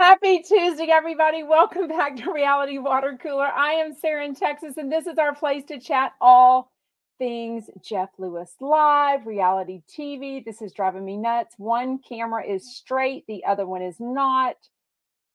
[0.00, 1.42] Happy Tuesday, everybody.
[1.42, 3.48] Welcome back to Reality Water Cooler.
[3.48, 6.70] I am Sarah in Texas, and this is our place to chat all
[7.18, 10.44] things Jeff Lewis Live, reality TV.
[10.44, 11.56] This is driving me nuts.
[11.58, 14.54] One camera is straight, the other one is not.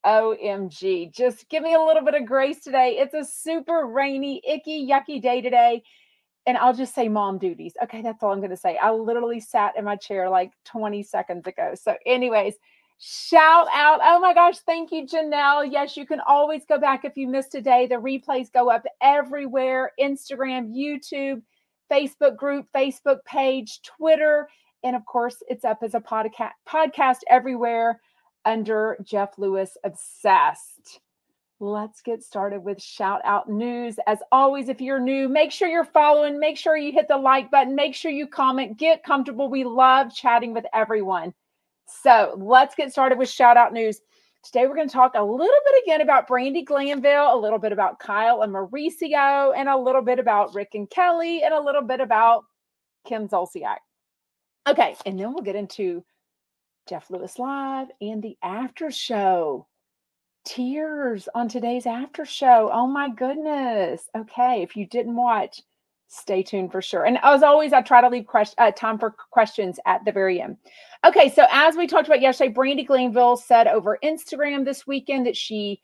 [0.05, 1.13] OMG.
[1.13, 2.99] Just give me a little bit of grace today.
[2.99, 5.83] It's a super rainy, icky, yucky day today.
[6.45, 7.73] And I'll just say mom duties.
[7.83, 8.77] Okay, that's all I'm going to say.
[8.77, 11.73] I literally sat in my chair like 20 seconds ago.
[11.75, 12.55] So, anyways,
[13.05, 13.99] shout out.
[14.01, 15.69] Oh my gosh, thank you, Janelle.
[15.69, 17.85] Yes, you can always go back if you missed a day.
[17.85, 21.41] The replays go up everywhere Instagram, YouTube,
[21.91, 24.47] Facebook group, Facebook page, Twitter.
[24.83, 27.99] And of course, it's up as a podcast podcast everywhere
[28.45, 31.01] under Jeff Lewis Obsessed.
[31.59, 33.97] Let's get started with shout out news.
[34.07, 37.51] As always, if you're new, make sure you're following, make sure you hit the like
[37.51, 39.49] button, make sure you comment, get comfortable.
[39.49, 41.33] We love chatting with everyone.
[42.01, 44.01] So let's get started with shout out news.
[44.43, 47.71] Today, we're going to talk a little bit again about Brandi Glanville, a little bit
[47.71, 51.81] about Kyle and Mauricio, and a little bit about Rick and Kelly, and a little
[51.81, 52.43] bit about
[53.07, 53.77] Kim Zolciak.
[54.67, 56.03] Okay, and then we'll get into
[56.89, 59.67] Jeff Lewis Live and the after show.
[60.45, 62.69] Tears on today's after show.
[62.73, 64.09] Oh my goodness.
[64.15, 65.61] Okay, if you didn't watch,
[66.07, 67.05] stay tuned for sure.
[67.05, 70.41] And as always, I try to leave question, uh, time for questions at the very
[70.41, 70.57] end.
[71.05, 75.35] Okay, so as we talked about yesterday, Brandi Glanville said over Instagram this weekend that
[75.35, 75.81] she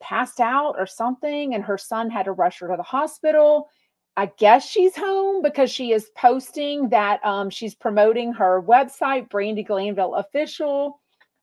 [0.00, 3.68] passed out or something, and her son had to rush her to the hospital.
[4.16, 9.66] I guess she's home because she is posting that um, she's promoting her website, Brandi
[9.66, 11.00] Glanville Official.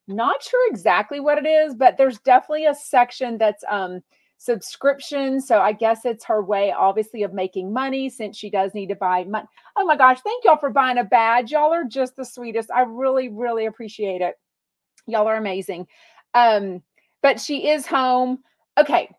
[0.07, 4.01] Not sure exactly what it is, but there's definitely a section that's um,
[4.37, 5.41] subscription.
[5.41, 8.95] So I guess it's her way, obviously, of making money since she does need to
[8.95, 9.47] buy money.
[9.75, 11.51] Oh my gosh, thank y'all for buying a badge.
[11.51, 12.71] Y'all are just the sweetest.
[12.71, 14.35] I really, really appreciate it.
[15.07, 15.87] Y'all are amazing.
[16.33, 16.81] Um,
[17.21, 18.39] but she is home.
[18.77, 19.09] Okay,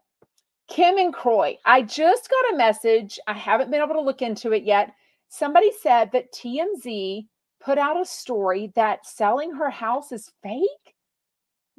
[0.69, 3.19] Kim and Kroy, I just got a message.
[3.27, 4.93] I haven't been able to look into it yet.
[5.29, 7.27] Somebody said that TMZ
[7.61, 10.95] put out a story that selling her house is fake.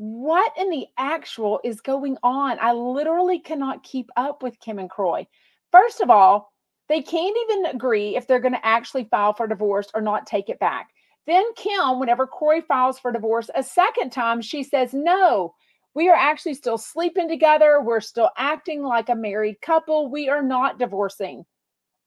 [0.01, 2.57] What in the actual is going on?
[2.61, 5.27] I literally cannot keep up with Kim and Kroy.
[5.73, 6.53] First of all,
[6.87, 10.47] they can't even agree if they're going to actually file for divorce or not take
[10.47, 10.91] it back.
[11.27, 15.53] Then Kim, whenever Kroy files for divorce a second time, she says, no,
[15.95, 17.81] we are actually still sleeping together.
[17.81, 20.09] We're still acting like a married couple.
[20.09, 21.43] We are not divorcing.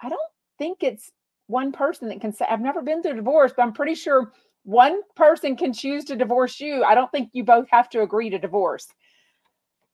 [0.01, 0.19] I don't
[0.57, 1.13] think it's
[1.47, 4.33] one person that can say, I've never been through divorce, but I'm pretty sure
[4.65, 6.85] one person can choose to divorce you.
[6.85, 8.87] I don't think you both have to agree to divorce.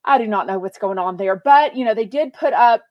[0.04, 2.82] I do not know what's going on there, but you know, they did put up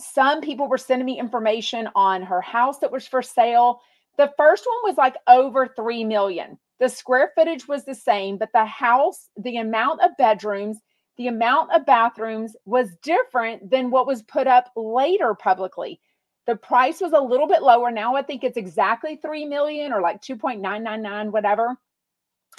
[0.00, 3.80] some people were sending me information on her house that was for sale.
[4.18, 6.58] The first one was like over 3 million.
[6.80, 10.78] The square footage was the same, but the house, the amount of bedrooms,
[11.16, 16.00] the amount of bathrooms was different than what was put up later publicly.
[16.46, 17.90] The price was a little bit lower.
[17.90, 21.76] Now I think it's exactly 3 million or like 2.999 whatever.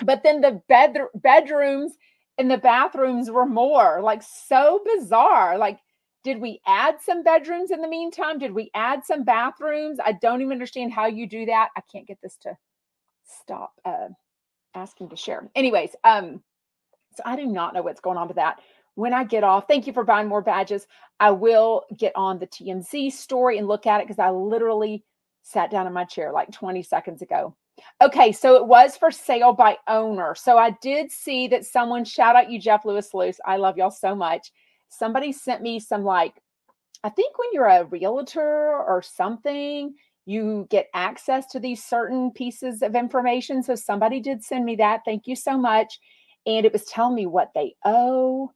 [0.03, 1.93] But then the bed bedrooms
[2.37, 4.01] and the bathrooms were more.
[4.01, 5.57] Like so bizarre.
[5.57, 5.79] Like
[6.23, 8.39] did we add some bedrooms in the meantime?
[8.39, 9.99] Did we add some bathrooms?
[10.03, 11.69] I don't even understand how you do that.
[11.75, 12.57] I can't get this to
[13.25, 14.07] stop uh,
[14.73, 15.49] asking to share.
[15.53, 16.41] Anyways, um,
[17.15, 18.61] so I do not know what's going on with that.
[18.95, 20.87] When I get off, thank you for buying more badges.
[21.19, 25.03] I will get on the TMZ story and look at it because I literally
[25.41, 27.55] sat down in my chair like 20 seconds ago.
[28.01, 30.35] Okay, so it was for sale by owner.
[30.35, 33.39] So I did see that someone shout out you, Jeff Lewis Luce.
[33.45, 34.51] I love y'all so much.
[34.89, 36.35] Somebody sent me some like,
[37.03, 39.95] I think when you're a realtor or something,
[40.25, 43.63] you get access to these certain pieces of information.
[43.63, 45.01] So somebody did send me that.
[45.03, 45.99] Thank you so much.
[46.45, 48.51] And it was telling me what they owe.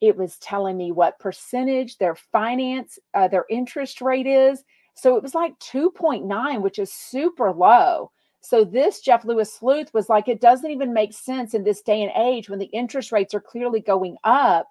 [0.00, 4.64] It was telling me what percentage their finance, uh, their interest rate is.
[4.94, 8.10] So it was like 2.9, which is super low.
[8.40, 12.02] So this Jeff Lewis sleuth was like, it doesn't even make sense in this day
[12.02, 14.68] and age when the interest rates are clearly going up,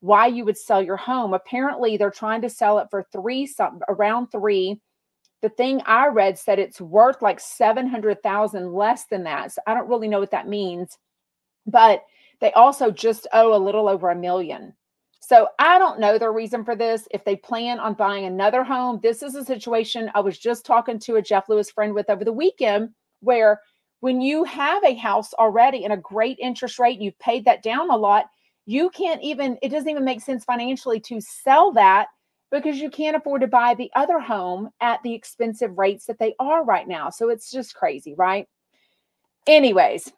[0.00, 1.34] why you would sell your home.
[1.34, 4.80] Apparently, they're trying to sell it for three, something around three
[5.42, 9.52] the thing I read said it's worth like 700,000 less than that.
[9.52, 10.96] So I don't really know what that means.
[11.66, 12.04] But
[12.42, 14.74] they also just owe a little over a million.
[15.20, 17.06] So I don't know the reason for this.
[17.12, 20.98] If they plan on buying another home, this is a situation I was just talking
[20.98, 22.90] to a Jeff Lewis friend with over the weekend
[23.20, 23.60] where
[24.00, 27.88] when you have a house already and a great interest rate, you've paid that down
[27.90, 28.26] a lot,
[28.66, 32.08] you can't even, it doesn't even make sense financially to sell that
[32.50, 36.34] because you can't afford to buy the other home at the expensive rates that they
[36.40, 37.08] are right now.
[37.08, 38.48] So it's just crazy, right?
[39.46, 40.12] Anyways,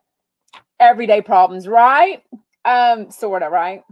[0.81, 2.23] everyday problems, right?
[2.65, 3.83] Um, sort of, right?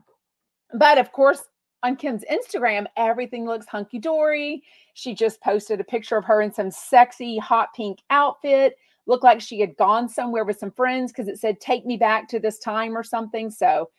[0.75, 1.43] But of course,
[1.82, 4.62] on Kim's Instagram, everything looks hunky dory.
[4.94, 8.76] She just posted a picture of her in some sexy hot pink outfit.
[9.06, 12.29] Looked like she had gone somewhere with some friends because it said, Take me back
[12.29, 13.50] to this time or something.
[13.50, 13.91] So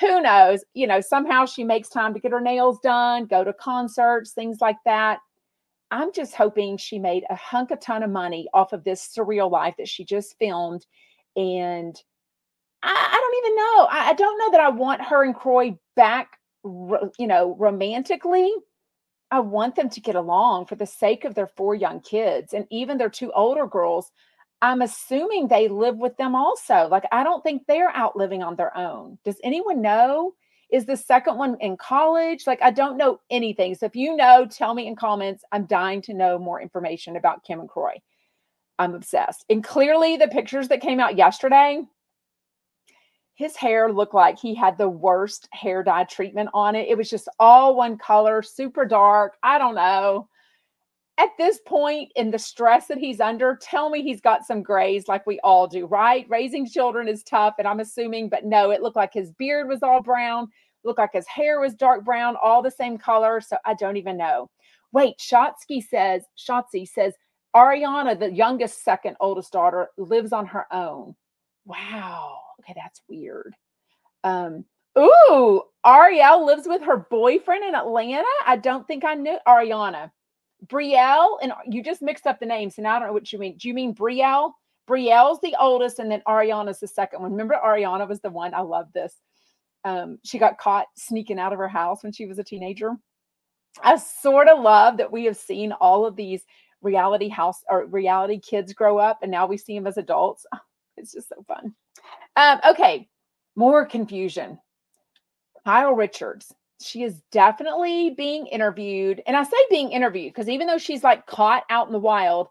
[0.00, 0.64] who knows?
[0.74, 4.58] You know, somehow she makes time to get her nails done, go to concerts, things
[4.60, 5.18] like that.
[5.90, 9.50] I'm just hoping she made a hunk of ton of money off of this surreal
[9.50, 10.86] life that she just filmed.
[11.36, 12.00] And
[12.82, 13.86] I, I don't even know.
[13.90, 18.52] I, I, don't know that I want her and Kroy back, you know, romantically.
[19.30, 22.66] I want them to get along for the sake of their four young kids and
[22.70, 24.12] even their two older girls.
[24.62, 26.88] I'm assuming they live with them also.
[26.88, 29.18] Like, I don't think they're out living on their own.
[29.24, 30.34] Does anyone know?
[30.70, 32.46] Is the second one in college?
[32.46, 33.74] Like, I don't know anything.
[33.74, 35.44] So if you know, tell me in comments.
[35.52, 37.94] I'm dying to know more information about Kim and Kroy.
[38.78, 39.44] I'm obsessed.
[39.48, 41.82] And clearly, the pictures that came out yesterday,
[43.34, 46.88] his hair looked like he had the worst hair dye treatment on it.
[46.88, 49.36] It was just all one color, super dark.
[49.42, 50.28] I don't know
[51.18, 55.06] at this point in the stress that he's under, tell me he's got some grays
[55.06, 56.26] like we all do, right?
[56.28, 59.82] Raising children is tough, and I'm assuming, but no, it looked like his beard was
[59.82, 60.48] all brown,
[60.82, 63.40] looked like his hair was dark brown, all the same color.
[63.40, 64.50] So I don't even know.
[64.92, 67.14] Wait, Shotsky says, Shotzi says,
[67.54, 71.14] Ariana, the youngest, second oldest daughter, lives on her own.
[71.64, 72.38] Wow.
[72.60, 73.54] Okay, that's weird.
[74.24, 74.64] Um,
[74.98, 78.24] ooh, Ariel lives with her boyfriend in Atlanta.
[78.46, 80.10] I don't think I knew Ariana.
[80.66, 83.56] Brielle, and you just mixed up the names, and I don't know what you mean.
[83.58, 84.52] Do you mean Brielle?
[84.88, 87.32] Brielle's the oldest, and then Ariana's the second one.
[87.32, 88.54] Remember, Ariana was the one.
[88.54, 89.14] I love this.
[89.84, 92.92] Um, she got caught sneaking out of her house when she was a teenager.
[93.82, 96.44] I sort of love that we have seen all of these
[96.84, 100.46] reality house or reality kids grow up, and now we see them as adults.
[100.96, 101.74] it's just so fun.
[102.36, 103.08] Um, okay,
[103.56, 104.58] more confusion.
[105.64, 106.52] Kyle Richards
[106.84, 109.22] she is definitely being interviewed.
[109.26, 112.48] And I say being interviewed because even though she's like caught out in the wild,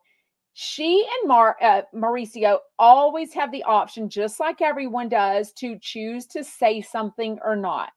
[0.54, 6.26] she and Mar- uh, Mauricio always have the option, just like everyone does, to choose
[6.28, 7.92] to say something or not.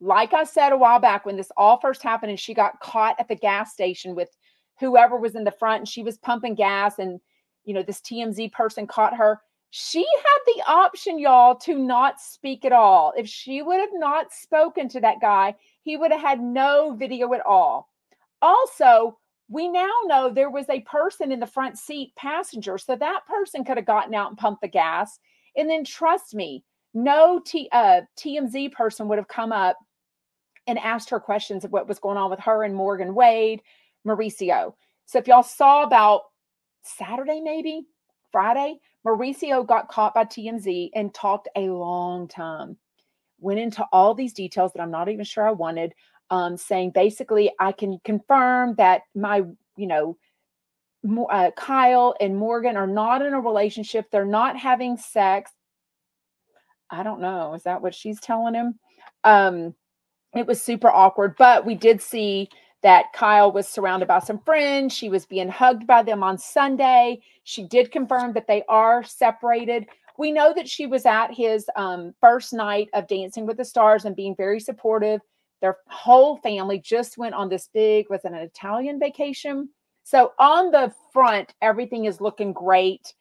[0.00, 3.16] Like I said a while back when this all first happened and she got caught
[3.18, 4.28] at the gas station with
[4.80, 7.20] whoever was in the front and she was pumping gas and
[7.64, 9.40] you know this TMZ person caught her
[9.70, 13.12] she had the option, y'all, to not speak at all.
[13.16, 17.34] If she would have not spoken to that guy, he would have had no video
[17.34, 17.90] at all.
[18.40, 22.78] Also, we now know there was a person in the front seat passenger.
[22.78, 25.18] So that person could have gotten out and pumped the gas.
[25.56, 26.64] And then trust me,
[26.94, 29.76] no T, uh, TMZ person would have come up
[30.66, 33.62] and asked her questions of what was going on with her and Morgan Wade,
[34.06, 34.74] Mauricio.
[35.06, 36.22] So if y'all saw about
[36.82, 37.86] Saturday, maybe
[38.32, 42.76] Friday, Mauricio got caught by TMZ and talked a long time.
[43.40, 45.94] Went into all these details that I'm not even sure I wanted,
[46.30, 49.42] um, saying basically, I can confirm that my,
[49.76, 50.18] you know,
[51.30, 54.10] uh, Kyle and Morgan are not in a relationship.
[54.10, 55.52] They're not having sex.
[56.90, 57.54] I don't know.
[57.54, 58.78] Is that what she's telling him?
[59.24, 59.74] Um,
[60.34, 62.48] it was super awkward, but we did see
[62.82, 64.94] that Kyle was surrounded by some friends.
[64.94, 67.20] She was being hugged by them on Sunday.
[67.44, 69.86] She did confirm that they are separated.
[70.16, 74.04] We know that she was at his um, first night of Dancing with the Stars
[74.04, 75.20] and being very supportive.
[75.60, 79.68] Their whole family just went on this big, was an Italian vacation.
[80.04, 83.12] So on the front, everything is looking great.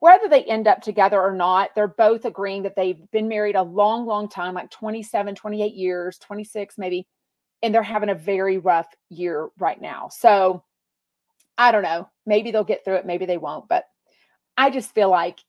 [0.00, 3.62] Whether they end up together or not, they're both agreeing that they've been married a
[3.62, 7.06] long, long time, like 27, 28 years, 26 maybe
[7.62, 10.08] and they're having a very rough year right now.
[10.10, 10.62] So
[11.58, 12.08] I don't know.
[12.26, 13.68] Maybe they'll get through it, maybe they won't.
[13.68, 13.84] But
[14.56, 15.40] I just feel like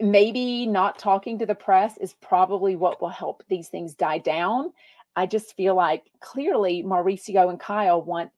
[0.00, 4.72] maybe not talking to the press is probably what will help these things die down.
[5.16, 8.30] I just feel like clearly Mauricio and Kyle want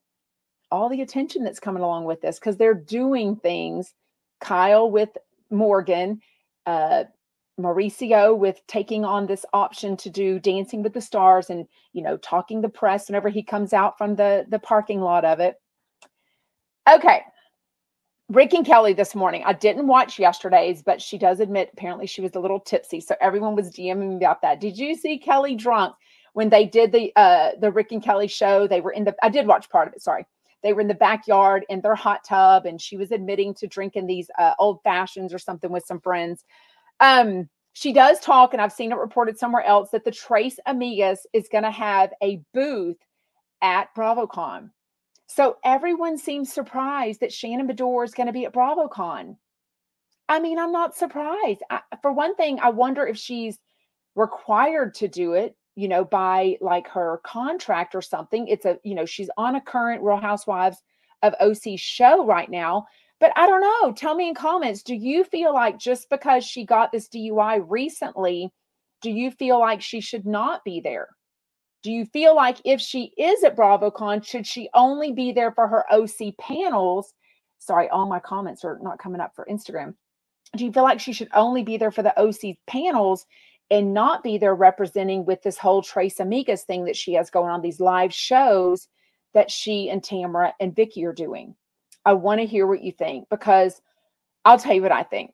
[0.70, 3.94] all the attention that's coming along with this because they're doing things.
[4.40, 5.10] Kyle with
[5.50, 6.20] Morgan,
[6.66, 7.04] uh,
[7.62, 12.16] Mauricio with taking on this option to do Dancing with the Stars and you know
[12.18, 15.56] talking the press whenever he comes out from the the parking lot of it.
[16.90, 17.22] Okay.
[18.28, 19.42] Rick and Kelly this morning.
[19.44, 23.00] I didn't watch yesterday's, but she does admit apparently she was a little tipsy.
[23.00, 24.58] So everyone was DMing about that.
[24.58, 25.94] Did you see Kelly drunk
[26.32, 28.66] when they did the uh the Rick and Kelly show?
[28.66, 30.26] They were in the I did watch part of it, sorry.
[30.62, 34.06] They were in the backyard in their hot tub and she was admitting to drinking
[34.06, 36.44] these uh, old fashions or something with some friends.
[37.02, 41.18] Um, she does talk, and I've seen it reported somewhere else that the Tres Amigas
[41.32, 42.96] is going to have a booth
[43.60, 44.70] at BravoCon.
[45.26, 49.36] So everyone seems surprised that Shannon Beador is going to be at BravoCon.
[50.28, 51.62] I mean, I'm not surprised.
[51.70, 53.58] I, for one thing, I wonder if she's
[54.14, 58.46] required to do it, you know, by like her contract or something.
[58.46, 60.82] It's a, you know, she's on a current Real Housewives
[61.22, 62.86] of OC show right now.
[63.22, 63.92] But I don't know.
[63.92, 68.50] Tell me in comments, do you feel like just because she got this DUI recently,
[69.00, 71.06] do you feel like she should not be there?
[71.84, 75.68] Do you feel like if she is at BravoCon, should she only be there for
[75.68, 77.14] her OC panels?
[77.60, 79.94] Sorry, all my comments are not coming up for Instagram.
[80.56, 83.24] Do you feel like she should only be there for the OC panels
[83.70, 87.50] and not be there representing with this whole Tres Amigas thing that she has going
[87.50, 88.88] on, these live shows
[89.32, 91.54] that she and Tamara and Vicki are doing?
[92.04, 93.80] I want to hear what you think because
[94.44, 95.32] I'll tell you what I think.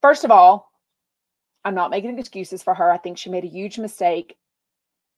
[0.00, 0.70] First of all,
[1.64, 2.90] I'm not making excuses for her.
[2.90, 4.36] I think she made a huge mistake.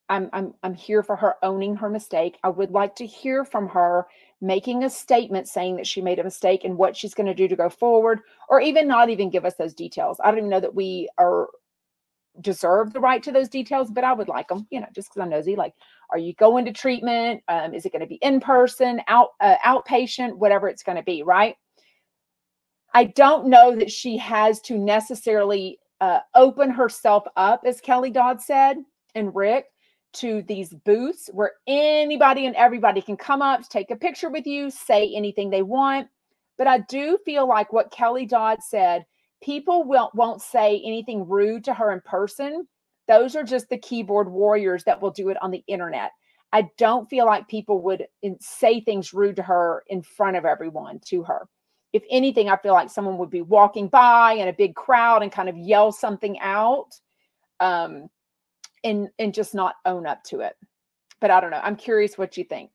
[0.08, 2.38] I'm I'm I'm here for her owning her mistake.
[2.42, 4.06] I would like to hear from her
[4.40, 7.46] making a statement saying that she made a mistake and what she's going to do
[7.46, 10.18] to go forward or even not even give us those details.
[10.22, 11.48] I don't even know that we are
[12.40, 15.22] deserve the right to those details, but I would like them, you know, just because
[15.22, 15.54] I'm nosy.
[15.54, 15.74] Like,
[16.12, 17.42] are you going to treatment?
[17.48, 21.02] Um, is it going to be in person, out uh, outpatient, whatever it's going to
[21.02, 21.56] be, right?
[22.94, 28.40] I don't know that she has to necessarily uh, open herself up, as Kelly Dodd
[28.40, 28.76] said,
[29.14, 29.66] and Rick,
[30.14, 34.70] to these booths where anybody and everybody can come up, take a picture with you,
[34.70, 36.08] say anything they want.
[36.58, 39.06] But I do feel like what Kelly Dodd said
[39.42, 42.68] people will, won't say anything rude to her in person.
[43.08, 46.12] Those are just the keyboard warriors that will do it on the internet.
[46.52, 48.06] I don't feel like people would
[48.40, 51.48] say things rude to her in front of everyone to her.
[51.92, 55.32] If anything, I feel like someone would be walking by in a big crowd and
[55.32, 56.88] kind of yell something out
[57.60, 58.08] um,
[58.84, 60.54] and, and just not own up to it.
[61.20, 61.60] But I don't know.
[61.62, 62.70] I'm curious what you think.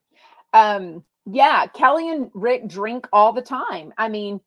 [0.54, 3.94] Um, yeah, Kelly and Rick drink all the time.
[3.98, 4.40] I mean,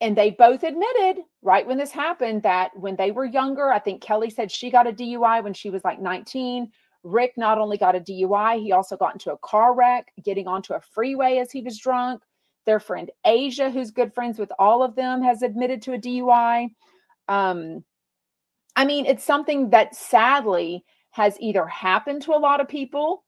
[0.00, 4.02] and they both admitted right when this happened that when they were younger, I think
[4.02, 6.70] Kelly said she got a DUI when she was like 19.
[7.02, 10.74] Rick not only got a DUI, he also got into a car wreck getting onto
[10.74, 12.22] a freeway as he was drunk.
[12.66, 16.68] Their friend Asia, who's good friends with all of them, has admitted to a DUI.
[17.28, 17.84] Um,
[18.76, 23.24] I mean, it's something that sadly has either happened to a lot of people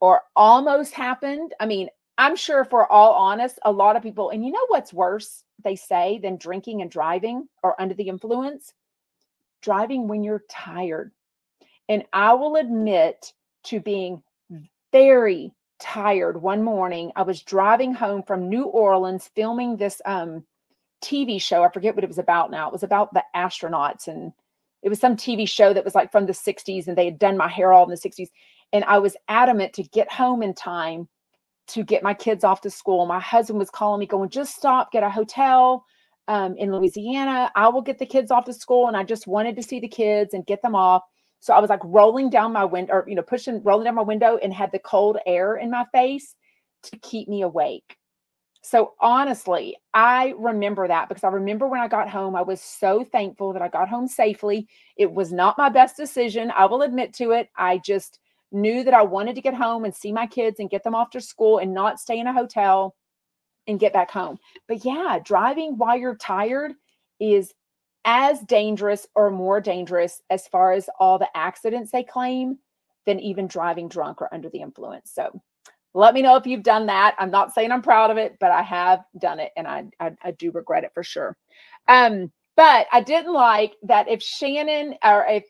[0.00, 1.54] or almost happened.
[1.60, 4.66] I mean, I'm sure if we're all honest, a lot of people, and you know
[4.68, 8.72] what's worse, they say, than drinking and driving or under the influence?
[9.62, 11.12] Driving when you're tired.
[11.88, 13.32] And I will admit
[13.64, 14.22] to being
[14.92, 17.10] very tired one morning.
[17.16, 20.44] I was driving home from New Orleans filming this um,
[21.02, 21.64] TV show.
[21.64, 22.68] I forget what it was about now.
[22.68, 24.32] It was about the astronauts and
[24.82, 27.36] it was some TV show that was like from the 60s and they had done
[27.36, 28.28] my hair all in the 60s.
[28.72, 31.08] And I was adamant to get home in time
[31.68, 33.06] to get my kids off to school.
[33.06, 35.84] My husband was calling me, going, just stop, get a hotel
[36.28, 37.50] um, in Louisiana.
[37.54, 38.88] I will get the kids off to school.
[38.88, 41.02] And I just wanted to see the kids and get them off.
[41.40, 44.02] So I was like rolling down my window, or, you know, pushing, rolling down my
[44.02, 46.34] window and had the cold air in my face
[46.84, 47.96] to keep me awake.
[48.62, 53.04] So honestly, I remember that because I remember when I got home, I was so
[53.04, 54.66] thankful that I got home safely.
[54.96, 56.50] It was not my best decision.
[56.56, 57.50] I will admit to it.
[57.58, 58.20] I just,
[58.54, 61.10] knew that I wanted to get home and see my kids and get them off
[61.10, 62.94] to school and not stay in a hotel
[63.66, 64.38] and get back home.
[64.68, 66.72] But yeah, driving while you're tired
[67.20, 67.52] is
[68.04, 72.58] as dangerous or more dangerous as far as all the accidents they claim
[73.06, 75.10] than even driving drunk or under the influence.
[75.12, 75.40] So
[75.94, 77.14] let me know if you've done that.
[77.18, 80.12] I'm not saying I'm proud of it, but I have done it and I, I,
[80.22, 81.36] I do regret it for sure.
[81.88, 85.44] Um, but I didn't like that if Shannon or if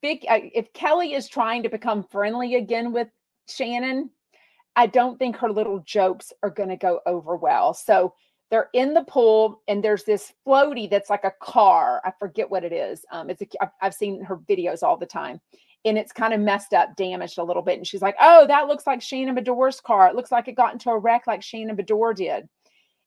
[0.00, 3.08] Vic, if Kelly is trying to become friendly again with
[3.48, 4.10] Shannon,
[4.76, 7.74] I don't think her little jokes are going to go over well.
[7.74, 8.14] So
[8.50, 12.00] they're in the pool and there's this floaty that's like a car.
[12.04, 13.04] I forget what it is.
[13.10, 13.46] Um, it's a,
[13.80, 15.40] I've seen her videos all the time
[15.84, 17.78] and it's kind of messed up, damaged a little bit.
[17.78, 20.08] And she's like, Oh, that looks like Shannon Beador's car.
[20.08, 22.48] It looks like it got into a wreck like Shannon Beador did.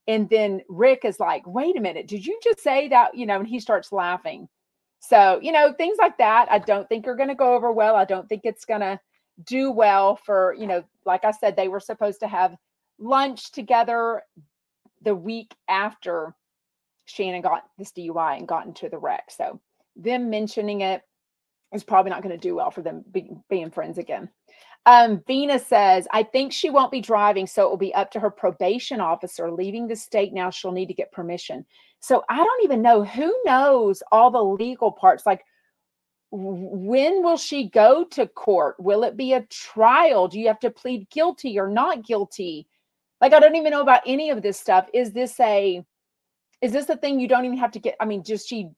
[0.08, 3.16] And then Rick is like, Wait a minute, did you just say that?
[3.16, 4.48] You know, and he starts laughing.
[5.00, 7.96] So, you know, things like that, I don't think are going to go over well.
[7.96, 9.00] I don't think it's going to
[9.44, 12.56] do well for, you know, like I said, they were supposed to have
[13.00, 14.24] lunch together
[15.04, 16.34] the week after
[17.06, 19.30] Shannon got this DUI and got into the wreck.
[19.30, 19.62] So,
[19.96, 21.02] them mentioning it
[21.74, 24.30] is probably not going to do well for them be, being friends again.
[24.86, 28.20] Um, Vina says, I think she won't be driving, so it will be up to
[28.20, 30.50] her probation officer leaving the state now.
[30.50, 31.66] She'll need to get permission.
[32.00, 35.26] So I don't even know who knows all the legal parts.
[35.26, 35.44] Like,
[36.32, 38.76] when will she go to court?
[38.80, 40.28] Will it be a trial?
[40.28, 42.68] Do you have to plead guilty or not guilty?
[43.20, 44.88] Like, I don't even know about any of this stuff.
[44.94, 45.84] Is this a,
[46.62, 47.96] is this a thing you don't even have to get?
[48.00, 48.70] I mean, just she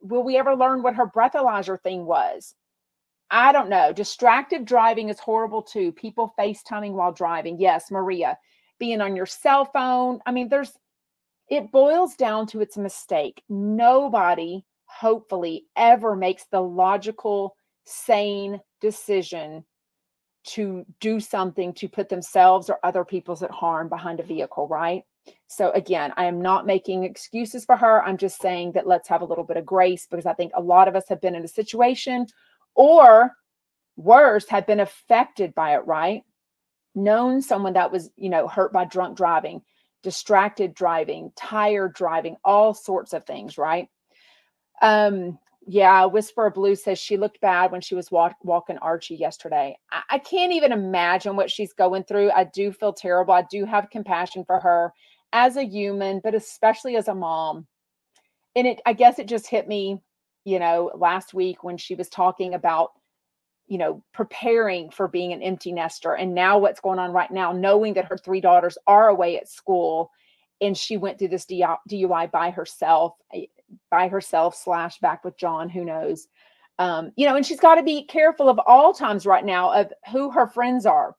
[0.00, 2.54] will we ever learn what her breathalyzer thing was?
[3.30, 3.92] I don't know.
[3.92, 5.92] Distracted driving is horrible too.
[5.92, 7.58] People FaceTiming while driving.
[7.58, 8.38] Yes, Maria,
[8.78, 10.20] being on your cell phone.
[10.26, 10.72] I mean, there's,
[11.48, 13.42] it boils down to it's a mistake.
[13.48, 19.64] Nobody, hopefully, ever makes the logical, sane decision
[20.44, 25.02] to do something to put themselves or other people's at harm behind a vehicle, right?
[25.48, 28.04] So again, I am not making excuses for her.
[28.04, 30.60] I'm just saying that let's have a little bit of grace because I think a
[30.60, 32.26] lot of us have been in a situation
[32.76, 33.32] or
[33.96, 36.22] worse, have been affected by it, right?
[36.94, 39.62] Known someone that was, you know, hurt by drunk driving,
[40.02, 43.88] distracted driving, tired driving, all sorts of things, right?
[44.82, 49.76] Um, yeah, Whisper Blue says she looked bad when she was walk, walking Archie yesterday.
[49.90, 52.30] I, I can't even imagine what she's going through.
[52.30, 53.34] I do feel terrible.
[53.34, 54.92] I do have compassion for her
[55.32, 57.66] as a human, but especially as a mom.
[58.54, 60.00] And it, I guess it just hit me,
[60.46, 62.92] you know, last week when she was talking about,
[63.66, 67.50] you know, preparing for being an empty nester and now what's going on right now,
[67.50, 70.12] knowing that her three daughters are away at school
[70.60, 73.14] and she went through this DUI by herself
[73.90, 76.28] by herself slash back with John, who knows.
[76.78, 79.92] Um, you know, and she's got to be careful of all times right now of
[80.12, 81.16] who her friends are,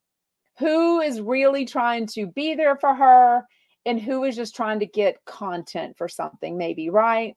[0.57, 3.45] who is really trying to be there for her,
[3.85, 7.35] and who is just trying to get content for something, maybe, right?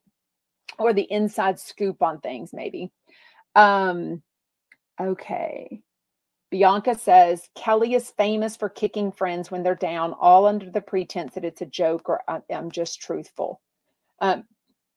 [0.79, 2.91] Or the inside scoop on things, maybe.
[3.55, 4.21] Um,
[4.99, 5.81] okay.
[6.49, 11.33] Bianca says Kelly is famous for kicking friends when they're down, all under the pretense
[11.33, 13.61] that it's a joke or I'm just truthful.
[14.19, 14.43] Um,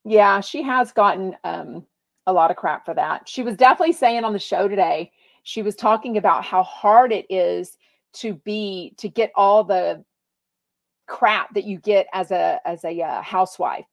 [0.04, 1.86] yeah, she has gotten um,
[2.26, 3.28] a lot of crap for that.
[3.28, 5.12] She was definitely saying on the show today,
[5.44, 7.78] she was talking about how hard it is
[8.14, 10.04] to be to get all the
[11.06, 13.86] crap that you get as a as a uh, housewife.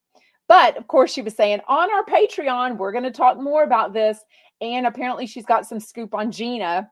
[0.51, 3.93] But of course, she was saying on our Patreon, we're going to talk more about
[3.93, 4.19] this.
[4.59, 6.91] And apparently, she's got some scoop on Gina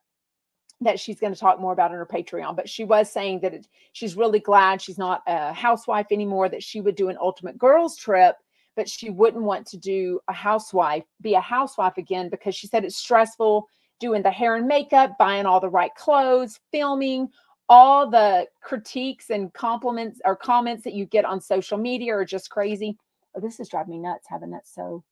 [0.79, 2.55] that she's going to talk more about on her Patreon.
[2.55, 6.63] But she was saying that it, she's really glad she's not a housewife anymore, that
[6.63, 8.37] she would do an ultimate girls trip
[8.77, 12.85] but she wouldn't want to do a housewife, be a housewife again because she said
[12.85, 13.67] it's stressful
[13.99, 17.27] doing the hair and makeup, buying all the right clothes, filming,
[17.67, 22.49] all the critiques and compliments or comments that you get on social media are just
[22.49, 22.97] crazy.
[23.35, 25.03] Oh, this is driving me nuts having that so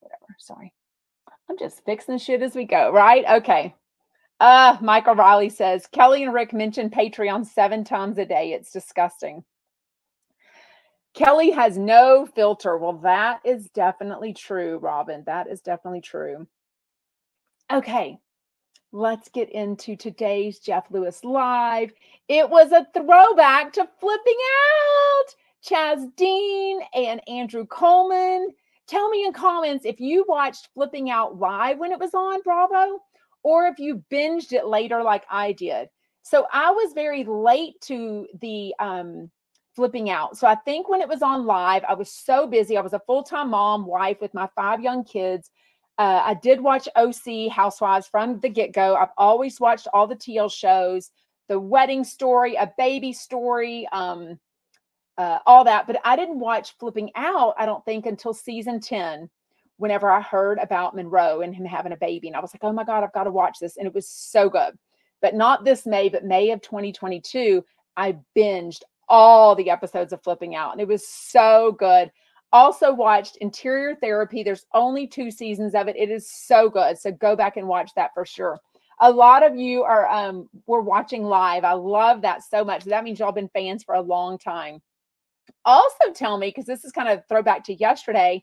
[0.00, 0.36] whatever.
[0.38, 0.72] Sorry.
[1.48, 3.24] I'm just fixing shit as we go, right?
[3.30, 3.74] Okay.
[4.40, 8.52] Uh, Michael Riley says Kelly and Rick mention Patreon seven times a day.
[8.52, 9.44] It's disgusting.
[11.14, 12.76] Kelly has no filter.
[12.78, 15.22] Well, that is definitely true, Robin.
[15.26, 16.46] That is definitely true.
[17.70, 18.18] Okay,
[18.92, 21.92] let's get into today's Jeff Lewis Live.
[22.28, 25.34] It was a throwback to flipping out.
[25.64, 28.50] Chaz Dean and Andrew Coleman.
[28.88, 32.98] Tell me in comments if you watched Flipping Out live when it was on Bravo
[33.42, 35.88] or if you binged it later like I did.
[36.22, 39.30] So I was very late to the um
[39.74, 40.36] flipping out.
[40.36, 42.76] So I think when it was on live, I was so busy.
[42.76, 45.50] I was a full time mom, wife with my five young kids.
[45.98, 48.96] Uh, I did watch OC Housewives from the get go.
[48.96, 51.10] I've always watched all the TL shows,
[51.48, 54.38] the wedding story, a baby story, um,
[55.18, 55.86] uh, all that.
[55.86, 59.28] But I didn't watch Flipping Out, I don't think, until season 10,
[59.76, 62.28] whenever I heard about Monroe and him having a baby.
[62.28, 63.76] And I was like, oh my God, I've got to watch this.
[63.76, 64.76] And it was so good.
[65.20, 67.64] But not this May, but May of 2022,
[67.96, 72.10] I binged all the episodes of Flipping Out, and it was so good.
[72.52, 74.42] Also watched Interior Therapy.
[74.42, 75.96] There's only two seasons of it.
[75.96, 76.98] It is so good.
[76.98, 78.58] So go back and watch that for sure.
[79.00, 81.64] A lot of you are um were watching live.
[81.64, 82.84] I love that so much.
[82.84, 84.82] That means y'all been fans for a long time.
[85.64, 88.42] Also tell me, because this is kind of throwback to yesterday,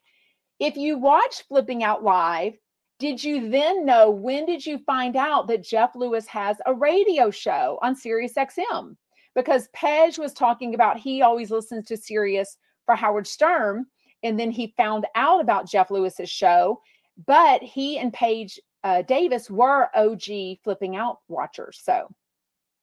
[0.59, 2.53] if you watched Flipping Out Live,
[2.99, 7.31] did you then know when did you find out that Jeff Lewis has a radio
[7.31, 8.95] show on Sirius XM?
[9.35, 13.85] because Pej was talking about he always listens to Sirius for Howard Stern.
[14.23, 16.81] And then he found out about Jeff Lewis's show,
[17.25, 21.79] but he and Paige uh, Davis were OG flipping out watchers.
[21.81, 22.09] So,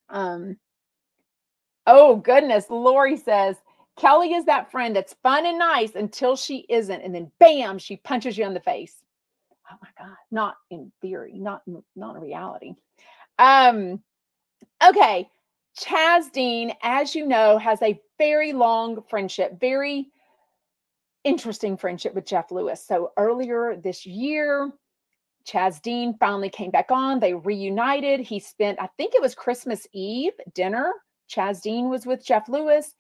[0.09, 0.57] um,
[1.87, 3.57] oh goodness, Lori says
[3.99, 7.97] Kelly is that friend that's fun and nice until she isn't, and then bam, she
[7.97, 8.97] punches you in the face.
[9.71, 11.63] Oh my god, not in theory, not
[11.97, 12.75] not in reality.
[13.39, 14.03] Um,
[14.87, 15.29] okay,
[15.79, 20.09] Chaz Dean, as you know, has a very long friendship, very
[21.25, 22.87] interesting friendship with Jeff Lewis.
[22.87, 24.71] So earlier this year,
[25.47, 27.21] Chaz Dean finally came back on.
[27.21, 28.21] They reunited.
[28.21, 30.93] He spent, I think it was Christmas Eve dinner.
[31.29, 32.95] Chaz Dean was with Jeff Lewis.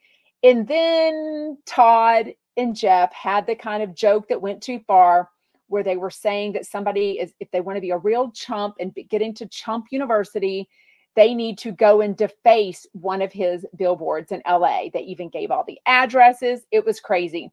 [0.47, 5.29] And then Todd and Jeff had the kind of joke that went too far
[5.67, 8.77] where they were saying that somebody is, if they want to be a real chump
[8.79, 10.69] and get into Chump University,
[11.17, 14.85] they need to go and deface one of his billboards in LA.
[14.95, 16.61] They even gave all the addresses.
[16.71, 17.51] It was crazy.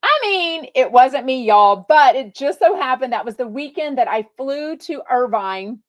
[0.00, 3.98] I mean, it wasn't me, y'all, but it just so happened that was the weekend
[3.98, 5.80] that I flew to Irvine,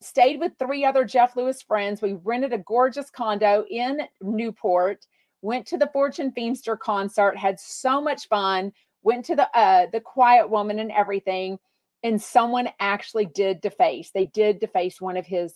[0.00, 2.00] stayed with three other Jeff Lewis friends.
[2.00, 5.04] We rented a gorgeous condo in Newport,
[5.42, 8.72] went to the Fortune Feimster concert, had so much fun,
[9.02, 11.58] went to the uh the quiet woman and everything.
[12.02, 14.10] And someone actually did deface.
[14.12, 15.54] They did deface one of his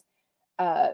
[0.59, 0.90] uh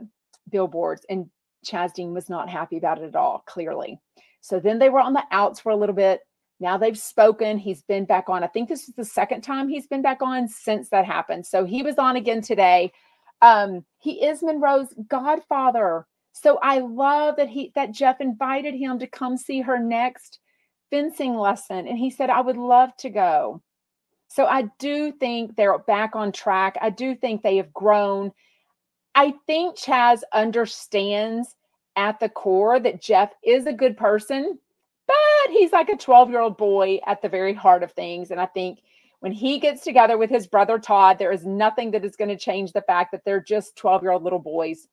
[0.50, 1.31] billboards, and
[1.66, 4.00] Chaz Dean was not happy about it at all, clearly.
[4.40, 6.20] So then they were on the outs for a little bit
[6.61, 7.57] now they've spoken.
[7.57, 8.44] He's been back on.
[8.44, 11.46] I think this is the second time he's been back on since that happened.
[11.46, 12.92] So he was on again today.
[13.40, 16.07] Um, he is Monroe's godfather.
[16.33, 20.38] So I love that he that Jeff invited him to come see her next
[20.90, 21.87] fencing lesson.
[21.87, 23.62] And he said, I would love to go.
[24.29, 26.77] So I do think they're back on track.
[26.81, 28.33] I do think they have grown.
[29.14, 31.57] I think Chaz understands
[31.97, 34.59] at the core that Jeff is a good person
[35.11, 38.31] but he's like a 12 year old boy at the very heart of things.
[38.31, 38.81] And I think
[39.19, 42.37] when he gets together with his brother Todd, there is nothing that is going to
[42.37, 44.87] change the fact that they're just 12 year old little boys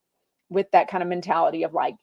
[0.49, 1.95] with that kind of mentality of like,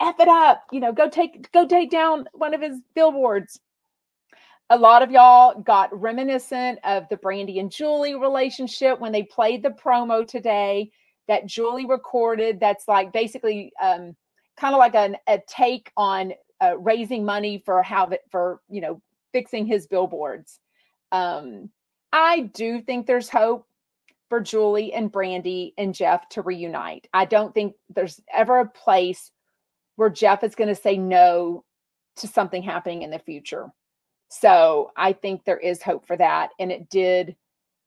[0.00, 3.60] F it up, you know, go take go take down one of his billboards.
[4.68, 9.62] A lot of y'all got reminiscent of the Brandi and Julie relationship when they played
[9.62, 10.90] the promo today
[11.28, 12.60] that Julie recorded.
[12.60, 14.16] That's like basically um,
[14.56, 18.80] kind of like an, a take on uh, raising money for how it for you
[18.80, 19.00] know
[19.32, 20.58] fixing his billboards.
[21.12, 21.70] Um,
[22.12, 23.65] I do think there's hope
[24.28, 27.08] for Julie and Brandi and Jeff to reunite.
[27.12, 29.30] I don't think there's ever a place
[29.96, 31.64] where Jeff is going to say no
[32.16, 33.70] to something happening in the future.
[34.28, 36.50] So I think there is hope for that.
[36.58, 37.36] And it did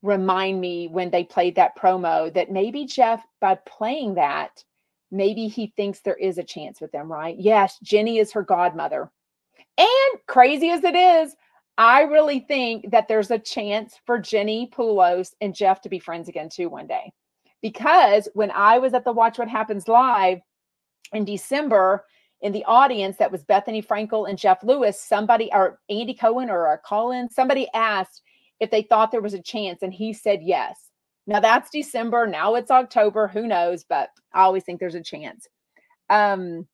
[0.01, 4.63] remind me when they played that promo that maybe Jeff, by playing that,
[5.11, 7.35] maybe he thinks there is a chance with them, right?
[7.37, 9.11] Yes, Jenny is her godmother.
[9.77, 11.35] And crazy as it is,
[11.79, 16.27] I really think that there's a chance for Jenni Pulos and Jeff to be friends
[16.27, 17.13] again too one day.
[17.61, 20.39] Because when I was at the Watch What Happens Live
[21.13, 22.05] in December,
[22.41, 26.73] in the audience that was Bethenny Frankel and Jeff Lewis, somebody or Andy Cohen or
[26.73, 28.23] a Colin, somebody asked
[28.59, 30.89] if they thought there was a chance, and he said yes.
[31.27, 32.27] Now that's December.
[32.27, 33.29] Now it's October.
[33.29, 33.85] Who knows?
[33.85, 35.47] But I always think there's a chance.
[36.09, 36.67] Um,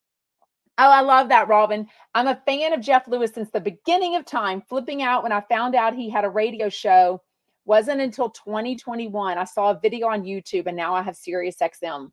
[0.78, 1.88] oh, I love that, Robin.
[2.14, 5.42] I'm a fan of Jeff Lewis since the beginning of time, flipping out when I
[5.42, 7.22] found out he had a radio show.
[7.66, 9.38] Wasn't until 2021.
[9.38, 12.12] I saw a video on YouTube and now I have Sirius XM.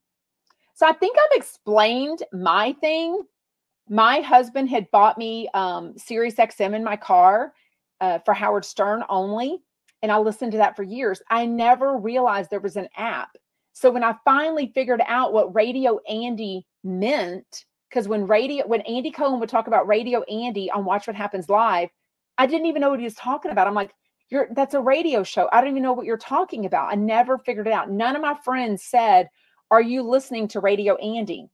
[0.75, 3.23] So I think I've explained my thing.
[3.89, 7.53] My husband had bought me um, Sirius XM in my car
[8.01, 9.63] uh, for Howard Stern only
[10.03, 11.23] and I listened to that for years.
[11.31, 13.31] I never realized there was an app.
[13.73, 19.11] So when I finally figured out what Radio Andy meant, because when radio when Andy
[19.11, 21.91] Cohen would talk about Radio Andy on Watch What Happens Live,
[22.39, 23.67] I didn't even know what he was talking about.
[23.67, 23.93] I'm like,
[24.31, 25.49] you're that's a radio show.
[25.53, 26.91] I don't even know what you're talking about.
[26.91, 27.91] I never figured it out.
[27.91, 29.29] None of my friends said,
[29.71, 31.49] Are you listening to Radio Andy?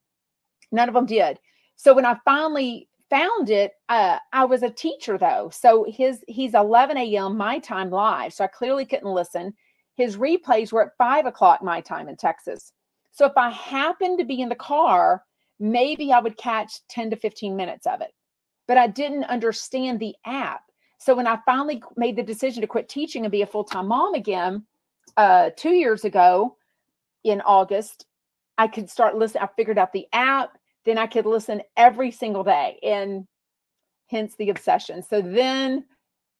[0.70, 1.38] None of them did.
[1.76, 3.72] So when I finally found it.
[3.88, 7.36] Uh, I was a teacher though, so his he's 11 a.m.
[7.36, 9.54] my time live, so I clearly couldn't listen.
[9.94, 12.72] His replays were at five o'clock my time in Texas.
[13.10, 15.24] So if I happened to be in the car,
[15.60, 18.12] maybe I would catch 10 to 15 minutes of it.
[18.66, 20.62] But I didn't understand the app.
[20.98, 23.88] So when I finally made the decision to quit teaching and be a full time
[23.88, 24.64] mom again,
[25.16, 26.56] uh, two years ago
[27.24, 28.06] in August,
[28.58, 29.44] I could start listening.
[29.44, 33.26] I figured out the app then I could listen every single day and
[34.06, 35.02] hence the obsession.
[35.02, 35.84] So then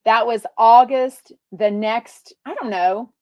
[0.07, 1.33] that was August.
[1.53, 3.13] The next, I don't know,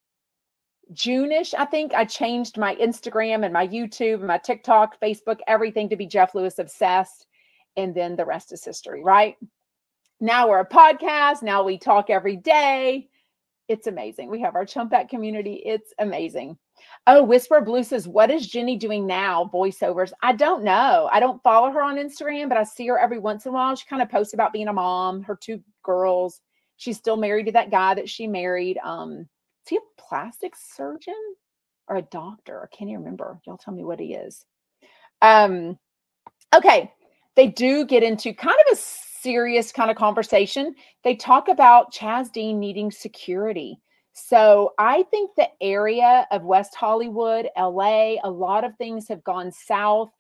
[0.93, 5.89] June-ish, I think I changed my Instagram and my YouTube and my TikTok, Facebook, everything
[5.89, 7.27] to be Jeff Lewis obsessed.
[7.77, 9.37] And then the rest is history, right?
[10.21, 11.43] Now we're a podcast.
[11.43, 13.09] Now we talk every day.
[13.69, 14.31] It's amazing.
[14.31, 15.63] We have our Chumpack community.
[15.65, 16.57] It's amazing.
[17.07, 19.51] Oh, Whisper Blue says, What is Jenny doing now?
[19.53, 20.13] Voiceovers.
[20.23, 21.09] I don't know.
[21.13, 23.75] I don't follow her on Instagram, but I see her every once in a while.
[23.75, 26.41] She kind of posts about being a mom, her two girls.
[26.77, 28.79] She's still married to that guy that she married.
[28.85, 29.29] Um,
[29.67, 31.15] is he a plastic surgeon
[31.89, 32.63] or a doctor?
[32.63, 33.41] I can't even remember.
[33.47, 34.45] Y'all tell me what he is.
[35.23, 35.77] Um,
[36.55, 36.93] okay.
[37.35, 40.75] They do get into kind of a serious kind of conversation.
[41.03, 43.81] They talk about Chaz Dean needing security.
[44.13, 49.51] So I think the area of West Hollywood, LA, a lot of things have gone
[49.51, 50.11] south.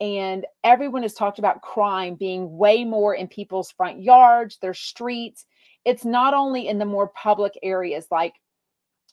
[0.00, 5.46] And everyone has talked about crime being way more in people's front yards, their streets.
[5.86, 8.34] it's not only in the more public areas like,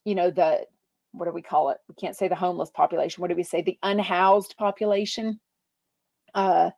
[0.05, 0.65] you know, the
[1.11, 1.77] what do we call it?
[1.87, 3.21] We can't say the homeless population.
[3.21, 3.61] What do we say?
[3.61, 5.39] The unhoused population.
[6.33, 6.71] Uh,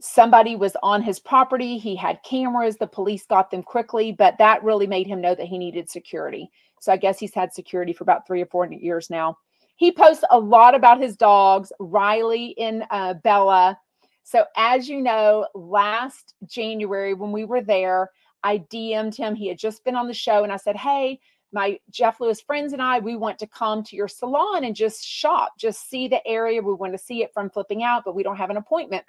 [0.00, 1.78] somebody was on his property.
[1.78, 2.76] He had cameras.
[2.76, 6.50] The police got them quickly, but that really made him know that he needed security.
[6.80, 9.38] So I guess he's had security for about three or four years now.
[9.76, 13.78] He posts a lot about his dogs, Riley and uh, Bella.
[14.22, 18.10] So, as you know, last January when we were there,
[18.42, 19.34] I DM'd him.
[19.34, 21.18] He had just been on the show, and I said, Hey,
[21.54, 25.06] my Jeff Lewis friends and I, we want to come to your salon and just
[25.06, 26.60] shop, just see the area.
[26.60, 29.04] We want to see it from flipping out, but we don't have an appointment.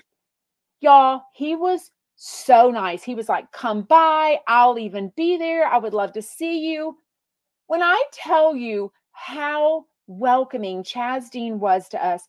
[0.79, 3.03] Y'all, he was so nice.
[3.03, 4.39] He was like, Come by.
[4.47, 5.65] I'll even be there.
[5.65, 6.97] I would love to see you.
[7.67, 12.21] When I tell you how welcoming Chaz Dean was to us,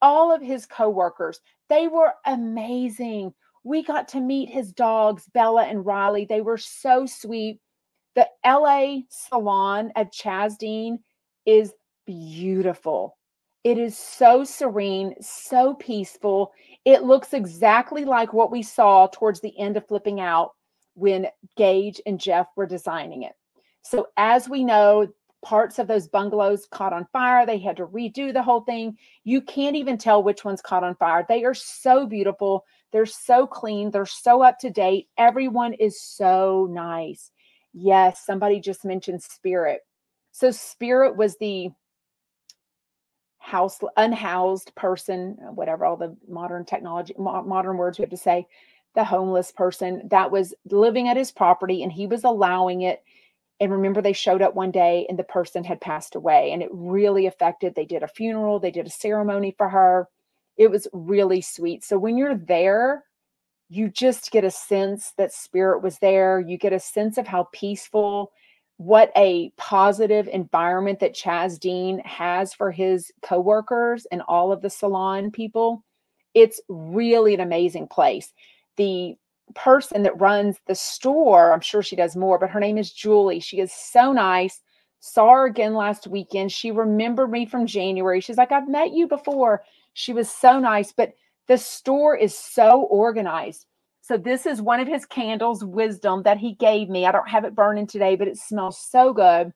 [0.00, 3.34] all of his coworkers, they were amazing.
[3.64, 6.26] We got to meet his dogs, Bella and Riley.
[6.26, 7.60] They were so sweet.
[8.14, 11.00] The LA salon at Chaz Dean
[11.46, 11.72] is
[12.06, 13.16] beautiful.
[13.64, 16.52] It is so serene, so peaceful.
[16.84, 20.50] It looks exactly like what we saw towards the end of Flipping Out
[20.94, 23.32] when Gage and Jeff were designing it.
[23.82, 25.08] So, as we know,
[25.44, 27.44] parts of those bungalows caught on fire.
[27.44, 28.96] They had to redo the whole thing.
[29.24, 31.24] You can't even tell which one's caught on fire.
[31.28, 32.64] They are so beautiful.
[32.92, 33.90] They're so clean.
[33.90, 35.08] They're so up to date.
[35.18, 37.30] Everyone is so nice.
[37.74, 39.80] Yes, somebody just mentioned Spirit.
[40.32, 41.70] So, Spirit was the
[43.38, 48.46] house unhoused person uh, whatever all the modern technology modern words we have to say
[48.94, 53.02] the homeless person that was living at his property and he was allowing it
[53.60, 56.68] and remember, they showed up one day and the person had passed away, and it
[56.72, 57.74] really affected.
[57.74, 60.08] They did a funeral, they did a ceremony for her.
[60.56, 61.84] It was really sweet.
[61.84, 63.04] So when you're there,
[63.74, 66.38] you just get a sense that spirit was there.
[66.38, 68.32] You get a sense of how peaceful,
[68.76, 74.70] what a positive environment that Chaz Dean has for his coworkers and all of the
[74.70, 75.84] salon people.
[76.34, 78.32] It's really an amazing place.
[78.76, 79.16] The
[79.54, 81.52] person that runs the store.
[81.52, 83.40] I'm sure she does more, but her name is Julie.
[83.40, 84.60] She is so nice.
[85.00, 86.50] Saw her again last weekend.
[86.50, 88.20] She remembered me from January.
[88.20, 89.62] She's like, I've met you before.
[89.92, 91.12] She was so nice, but
[91.48, 93.66] the store is so organized.
[94.00, 97.06] So, this is one of his candles, Wisdom, that he gave me.
[97.06, 99.52] I don't have it burning today, but it smells so good.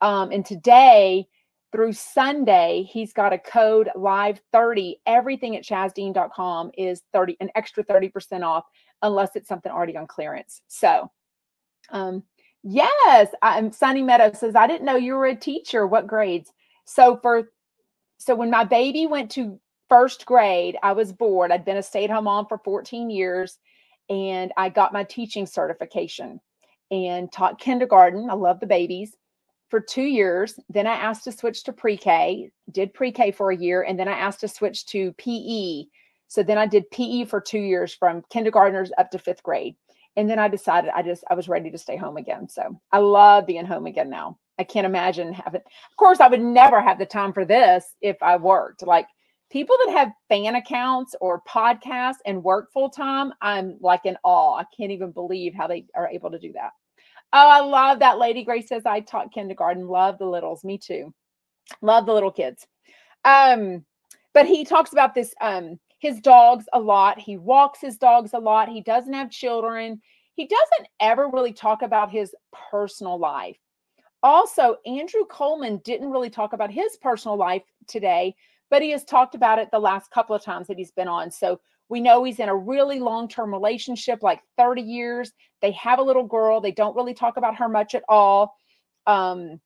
[0.00, 1.26] Um, and today,
[1.70, 5.00] through Sunday, he's got a code live 30.
[5.06, 8.64] Everything at chazdean.com is 30, an extra 30% off
[9.02, 10.62] unless it's something already on clearance.
[10.68, 11.10] So,
[11.90, 12.24] um,
[12.62, 15.86] yes, I'm Sunny Meadow says, I didn't know you were a teacher.
[15.86, 16.52] What grades?
[16.84, 17.50] So for
[18.18, 19.58] so when my baby went to
[19.92, 21.52] first grade, I was bored.
[21.52, 23.58] I'd been a stay-at-home mom for 14 years
[24.08, 26.40] and I got my teaching certification
[26.90, 28.30] and taught kindergarten.
[28.30, 29.16] I love the babies
[29.68, 30.58] for two years.
[30.70, 34.12] Then I asked to switch to pre-K, did pre-K for a year, and then I
[34.12, 35.84] asked to switch to PE
[36.32, 39.76] so then I did PE for two years from kindergartners up to fifth grade.
[40.16, 42.48] And then I decided I just I was ready to stay home again.
[42.48, 44.38] So I love being home again now.
[44.58, 48.16] I can't imagine having of course I would never have the time for this if
[48.22, 48.80] I worked.
[48.80, 49.08] Like
[49.52, 54.56] people that have fan accounts or podcasts and work full time, I'm like in awe.
[54.56, 56.70] I can't even believe how they are able to do that.
[57.34, 58.18] Oh, I love that.
[58.18, 59.86] Lady Grace says I taught kindergarten.
[59.86, 60.64] Love the littles.
[60.64, 61.12] Me too.
[61.82, 62.66] Love the little kids.
[63.24, 63.84] Um,
[64.34, 67.18] but he talks about this um his dogs a lot.
[67.18, 68.68] He walks his dogs a lot.
[68.68, 70.00] He doesn't have children.
[70.34, 72.34] He doesn't ever really talk about his
[72.70, 73.56] personal life.
[74.22, 78.34] Also, Andrew Coleman didn't really talk about his personal life today,
[78.72, 81.30] but he has talked about it the last couple of times that he's been on.
[81.30, 85.30] So we know he's in a really long term relationship, like 30 years.
[85.60, 86.58] They have a little girl.
[86.58, 88.56] They don't really talk about her much at all.
[89.06, 89.60] Um,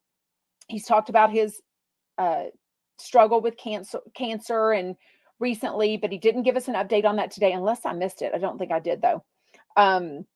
[0.66, 1.62] he's talked about his
[2.18, 2.46] uh,
[2.98, 4.96] struggle with cancer, cancer and
[5.38, 8.32] recently, but he didn't give us an update on that today, unless I missed it.
[8.34, 9.22] I don't think I did though.
[9.76, 10.26] Um,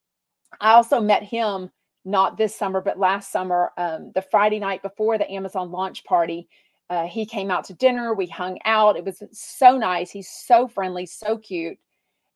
[0.60, 1.70] I also met him
[2.04, 6.48] not this summer, but last summer, um, the Friday night before the Amazon launch party.
[6.90, 8.12] Uh, he came out to dinner.
[8.14, 8.96] We hung out.
[8.96, 10.10] It was so nice.
[10.10, 11.78] He's so friendly, so cute.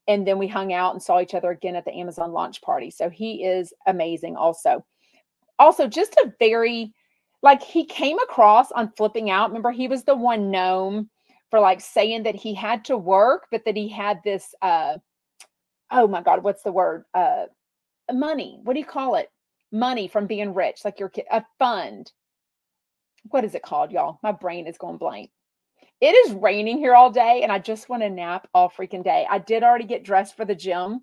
[0.09, 2.91] And then we hung out and saw each other again at the Amazon launch party.
[2.91, 4.85] So he is amazing, also.
[5.59, 6.93] Also, just a very,
[7.43, 9.51] like, he came across on flipping out.
[9.51, 11.11] Remember, he was the one gnome
[11.55, 14.99] for like saying that he had to work, but that he had this uh
[15.93, 17.05] oh my god, what's the word?
[17.15, 17.45] Uh
[18.13, 18.59] money.
[18.65, 19.31] What do you call it?
[19.71, 22.11] Money from being rich, like your a fund.
[23.31, 24.19] What is it called, y'all?
[24.23, 25.31] My brain is going blank.
[26.01, 29.27] It is raining here all day, and I just want to nap all freaking day.
[29.31, 31.03] I did already get dressed for the gym.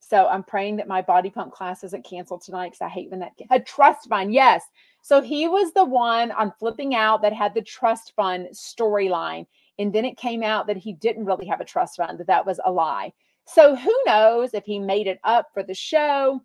[0.00, 3.20] So I'm praying that my body pump class isn't canceled tonight because I hate when
[3.20, 4.34] that a trust fund.
[4.34, 4.64] Yes.
[5.00, 9.46] So he was the one on flipping out that had the trust fund storyline.
[9.78, 12.44] And then it came out that he didn't really have a trust fund, that that
[12.44, 13.12] was a lie.
[13.46, 16.42] So who knows if he made it up for the show?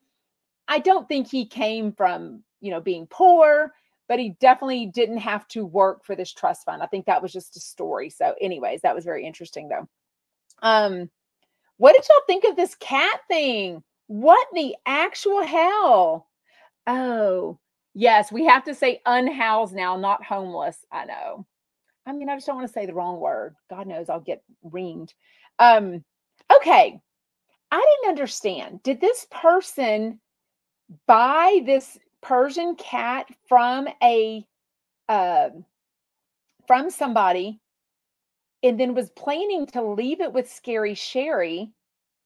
[0.68, 3.74] I don't think he came from, you know, being poor,
[4.08, 6.82] but he definitely didn't have to work for this trust fund.
[6.82, 8.10] I think that was just a story.
[8.10, 9.88] So, anyways, that was very interesting though.
[10.62, 11.10] Um,
[11.78, 13.84] what did y'all think of this cat thing?
[14.08, 16.28] What the actual hell?
[16.88, 17.60] Oh,
[17.94, 20.86] yes, we have to say unhoused now, not homeless.
[20.92, 21.46] I know.
[22.06, 23.56] I mean, I just don't want to say the wrong word.
[23.70, 25.14] God knows I'll get ringed.
[25.60, 26.04] Um,
[26.56, 27.02] okay.
[27.70, 28.82] I didn't understand.
[28.84, 30.22] Did this person
[31.06, 34.46] buy this Persian cat from a
[35.08, 35.50] uh,
[36.68, 37.62] from somebody
[38.62, 41.72] and then was planning to leave it with Scary Sherry.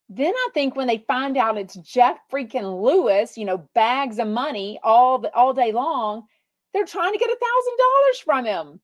[0.09, 4.27] Then I think when they find out it's Jeff freaking Lewis, you know, bags of
[4.27, 6.23] money all the, all day long,
[6.73, 8.79] they're trying to get a thousand dollars from him.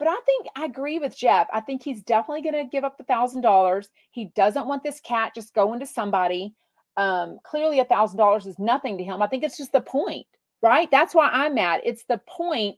[0.00, 1.46] But I think I agree with Jeff.
[1.52, 3.88] I think he's definitely going to give up the thousand dollars.
[4.10, 6.56] He doesn't want this cat just going to somebody.
[6.96, 9.22] Um, clearly, a thousand dollars is nothing to him.
[9.22, 10.26] I think it's just the point,
[10.60, 10.90] right?
[10.90, 11.80] That's why I'm mad.
[11.84, 12.76] It's the point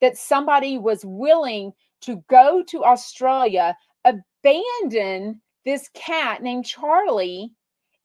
[0.00, 1.72] that somebody was willing
[2.02, 7.50] to go to Australia, abandon this cat named Charlie,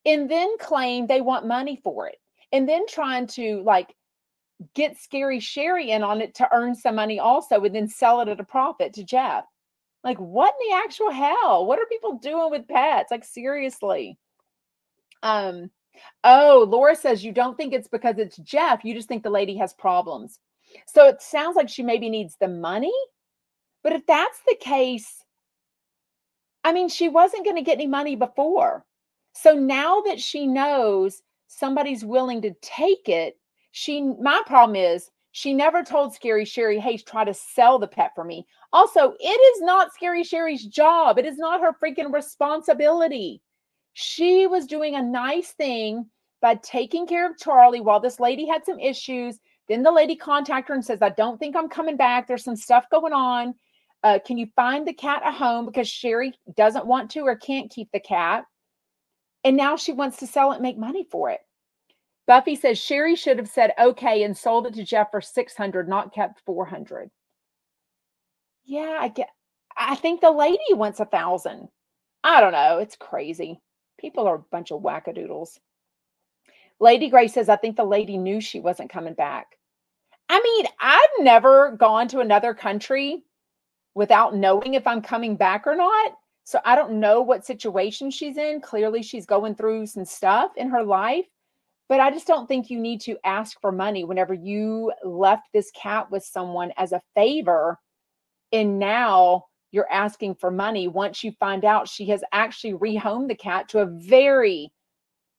[0.06, 2.18] and then claim they want money for it,
[2.54, 3.94] and then trying to like
[4.74, 8.30] get Scary Sherry in on it to earn some money also, and then sell it
[8.30, 9.44] at a profit to Jeff.
[10.04, 11.66] Like, what in the actual hell?
[11.66, 13.12] What are people doing with pets?
[13.12, 14.18] Like, seriously.
[15.24, 15.70] Um,
[16.24, 19.56] oh, Laura says you don't think it's because it's Jeff, you just think the lady
[19.58, 20.40] has problems.
[20.88, 22.94] So it sounds like she maybe needs the money
[23.84, 25.24] but if that's the case,
[26.64, 28.86] I mean, she wasn't going to get any money before.
[29.34, 33.38] So now that she knows somebody's willing to take it,
[33.72, 38.12] she, my problem is she never told Scary Sherry, hey, try to sell the pet
[38.16, 38.46] for me.
[38.74, 41.18] Also, it is not Scary Sherry's job.
[41.18, 43.42] It is not her freaking responsibility.
[44.02, 46.06] She was doing a nice thing
[46.42, 49.40] by taking care of Charlie while this lady had some issues.
[49.68, 52.26] Then the lady contacted her and says, I don't think I'm coming back.
[52.26, 53.56] There's some stuff going on.
[54.02, 57.70] Uh, can you find the cat a home because Sherry doesn't want to or can't
[57.70, 58.46] keep the cat?
[59.44, 61.42] And now she wants to sell it make money for it.
[62.26, 66.14] Buffy says Sherry should have said okay and sold it to Jeff for 600, not
[66.14, 67.12] kept 400.
[68.64, 69.28] Yeah, I get
[69.76, 71.68] I think the lady wants a thousand.
[72.24, 72.78] I don't know.
[72.78, 73.60] It's crazy.
[74.00, 75.60] People are a bunch of wackadoodles.
[76.80, 79.58] Lady Gray says, I think the lady knew she wasn't coming back.
[80.30, 83.24] I mean, I've never gone to another country
[83.96, 86.14] without knowing if I'm coming back or not.
[86.46, 88.62] So I don't know what situation she's in.
[88.62, 91.26] Clearly, she's going through some stuff in her life,
[91.90, 95.70] but I just don't think you need to ask for money whenever you left this
[95.72, 97.78] cat with someone as a favor.
[98.52, 103.36] And now you're asking for money once you find out she has actually rehomed the
[103.36, 104.72] cat to a very,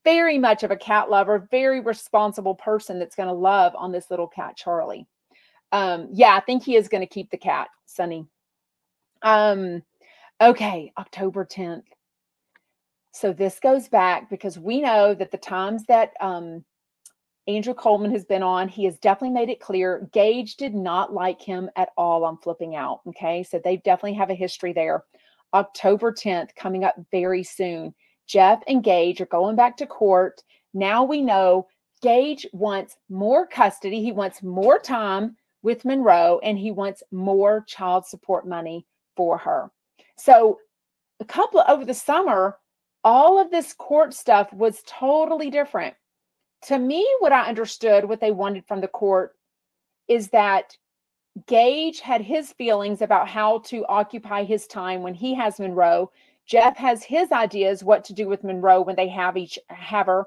[0.05, 4.11] very much of a cat lover, very responsible person that's going to love on this
[4.11, 5.07] little cat, Charlie.
[5.73, 8.27] Um, yeah, I think he is going to keep the cat, Sunny.
[9.23, 9.83] Um,
[10.41, 11.85] okay, October 10th.
[13.13, 16.65] So this goes back because we know that the times that um,
[17.47, 21.41] Andrew Coleman has been on, he has definitely made it clear Gage did not like
[21.41, 23.01] him at all on flipping out.
[23.09, 25.05] Okay, so they definitely have a history there.
[25.55, 27.95] October 10th coming up very soon.
[28.27, 30.43] Jeff and Gage are going back to court.
[30.75, 31.67] Now we know
[32.03, 38.07] Gage wants more custody, he wants more time with Monroe, and he wants more child
[38.07, 39.71] support money for her.
[40.17, 40.59] So
[41.21, 42.59] a couple of over the summer,
[43.03, 45.95] all of this court stuff was totally different.
[46.67, 49.35] To me, what I understood, what they wanted from the court
[50.09, 50.77] is that
[51.47, 56.11] Gage had his feelings about how to occupy his time when he has Monroe.
[56.47, 60.27] Jeff has his ideas what to do with Monroe when they have each have her,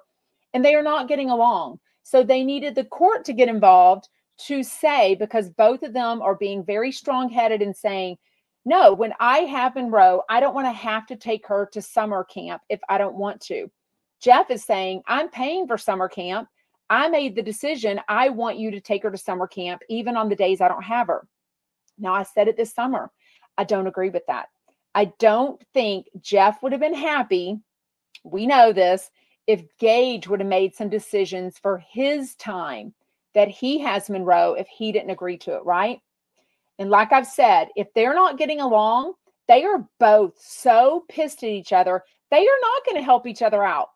[0.53, 1.79] and they are not getting along.
[2.03, 4.07] So they needed the court to get involved
[4.45, 8.17] to say because both of them are being very strong-headed and saying
[8.65, 12.23] no, when I have Monroe, I don't want to have to take her to summer
[12.23, 13.69] camp if I don't want to.
[14.23, 16.47] Jeff is saying, I'm paying for summer camp.
[16.89, 17.99] I made the decision.
[18.07, 20.83] I want you to take her to summer camp, even on the days I don't
[20.83, 21.27] have her.
[21.97, 23.11] Now, I said it this summer.
[23.57, 24.47] I don't agree with that.
[24.95, 27.59] I don't think Jeff would have been happy.
[28.23, 29.11] We know this
[29.45, 32.93] if Gage would have made some decisions for his time
[33.33, 35.99] that he has Monroe if he didn't agree to it, right?
[36.79, 39.15] And like I've said, if they're not getting along,
[39.49, 43.41] they are both so pissed at each other, they are not going to help each
[43.41, 43.89] other out.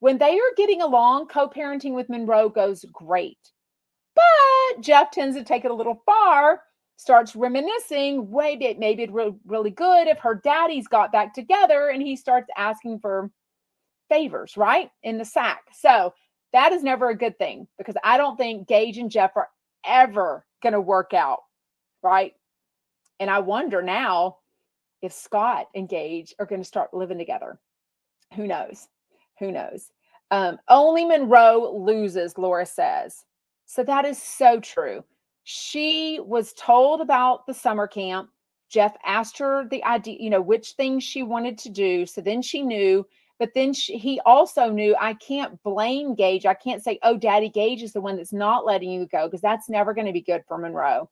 [0.00, 3.38] When they are getting along, co parenting with Monroe goes great.
[4.14, 6.62] But Jeff tends to take it a little far,
[6.96, 12.02] starts reminiscing, wait, maybe it'd re- really good if her daddies got back together and
[12.02, 13.30] he starts asking for
[14.08, 14.90] favors, right?
[15.02, 15.60] In the sack.
[15.72, 16.12] So
[16.52, 19.48] that is never a good thing because I don't think Gage and Jeff are
[19.84, 21.40] ever going to work out,
[22.02, 22.34] right?
[23.20, 24.38] And I wonder now
[25.02, 27.58] if Scott and Gage are going to start living together.
[28.34, 28.88] Who knows?
[29.38, 29.90] Who knows?
[30.30, 33.24] Um, only Monroe loses, Laura says.
[33.66, 35.04] So that is so true.
[35.44, 38.30] She was told about the summer camp.
[38.68, 42.04] Jeff asked her the idea, you know, which things she wanted to do.
[42.04, 43.06] So then she knew,
[43.38, 46.44] but then she, he also knew I can't blame Gage.
[46.44, 49.40] I can't say, oh, Daddy Gage is the one that's not letting you go because
[49.40, 51.08] that's never going to be good for Monroe.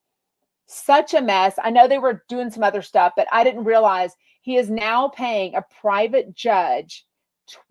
[0.67, 1.55] Such a mess.
[1.63, 5.07] I know they were doing some other stuff, but I didn't realize he is now
[5.07, 7.06] paying a private judge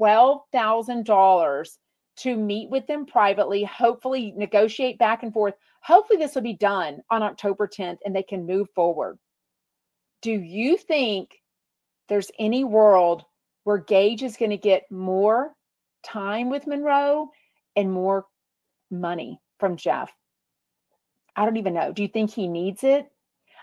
[0.01, 1.79] $12,000
[2.19, 5.55] to meet with them privately, hopefully negotiate back and forth.
[5.81, 9.19] Hopefully, this will be done on October 10th and they can move forward.
[10.23, 11.43] Do you think
[12.09, 13.25] there's any world
[13.65, 15.55] where Gage is going to get more
[16.03, 17.31] time with Monroe
[17.75, 18.27] and more
[18.91, 20.11] money from Jeff?
[21.37, 21.93] I don't even know.
[21.93, 23.11] Do you think he needs it?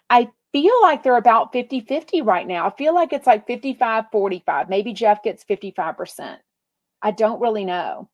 [0.09, 2.67] I feel like they're about 50 50 right now.
[2.67, 4.69] I feel like it's like 55 45.
[4.69, 6.37] Maybe Jeff gets 55%.
[7.01, 8.09] I don't really know.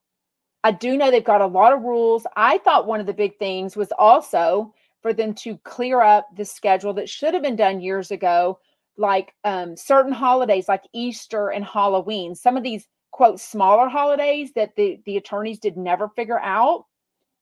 [0.64, 2.26] I do know they've got a lot of rules.
[2.36, 6.44] I thought one of the big things was also for them to clear up the
[6.44, 8.60] schedule that should have been done years ago,
[8.98, 12.36] like um, certain holidays like Easter and Halloween.
[12.36, 16.86] Some of these quote smaller holidays that the, the attorneys did never figure out,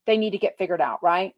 [0.06, 1.34] they need to get figured out, right?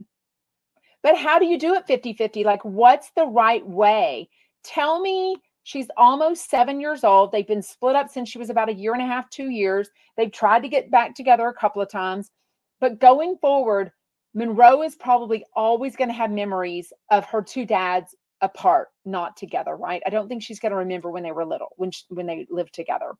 [1.03, 2.43] But how do you do it 50 50?
[2.43, 4.29] Like, what's the right way?
[4.63, 7.31] Tell me she's almost seven years old.
[7.31, 9.89] They've been split up since she was about a year and a half, two years.
[10.17, 12.31] They've tried to get back together a couple of times.
[12.81, 13.91] But going forward,
[14.33, 19.75] Monroe is probably always going to have memories of her two dads apart, not together,
[19.75, 20.01] right?
[20.05, 22.47] I don't think she's going to remember when they were little, when she, when they
[22.49, 23.13] lived together.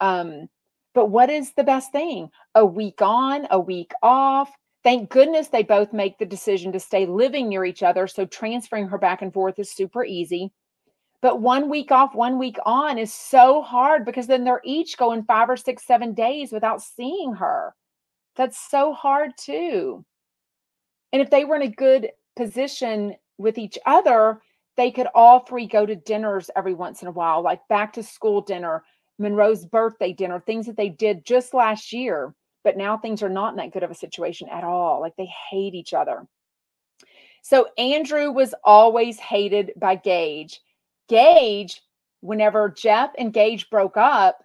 [0.00, 0.48] Um,
[0.94, 2.30] but what is the best thing?
[2.54, 4.50] A week on, a week off,
[4.86, 8.06] Thank goodness they both make the decision to stay living near each other.
[8.06, 10.52] So transferring her back and forth is super easy.
[11.20, 15.24] But one week off, one week on is so hard because then they're each going
[15.24, 17.74] five or six, seven days without seeing her.
[18.36, 20.04] That's so hard too.
[21.12, 24.40] And if they were in a good position with each other,
[24.76, 28.04] they could all three go to dinners every once in a while, like back to
[28.04, 28.84] school dinner,
[29.18, 32.36] Monroe's birthday dinner, things that they did just last year.
[32.66, 35.00] But now things are not in that good of a situation at all.
[35.00, 36.26] Like they hate each other.
[37.42, 40.60] So Andrew was always hated by Gage.
[41.08, 41.80] Gage,
[42.22, 44.42] whenever Jeff and Gage broke up,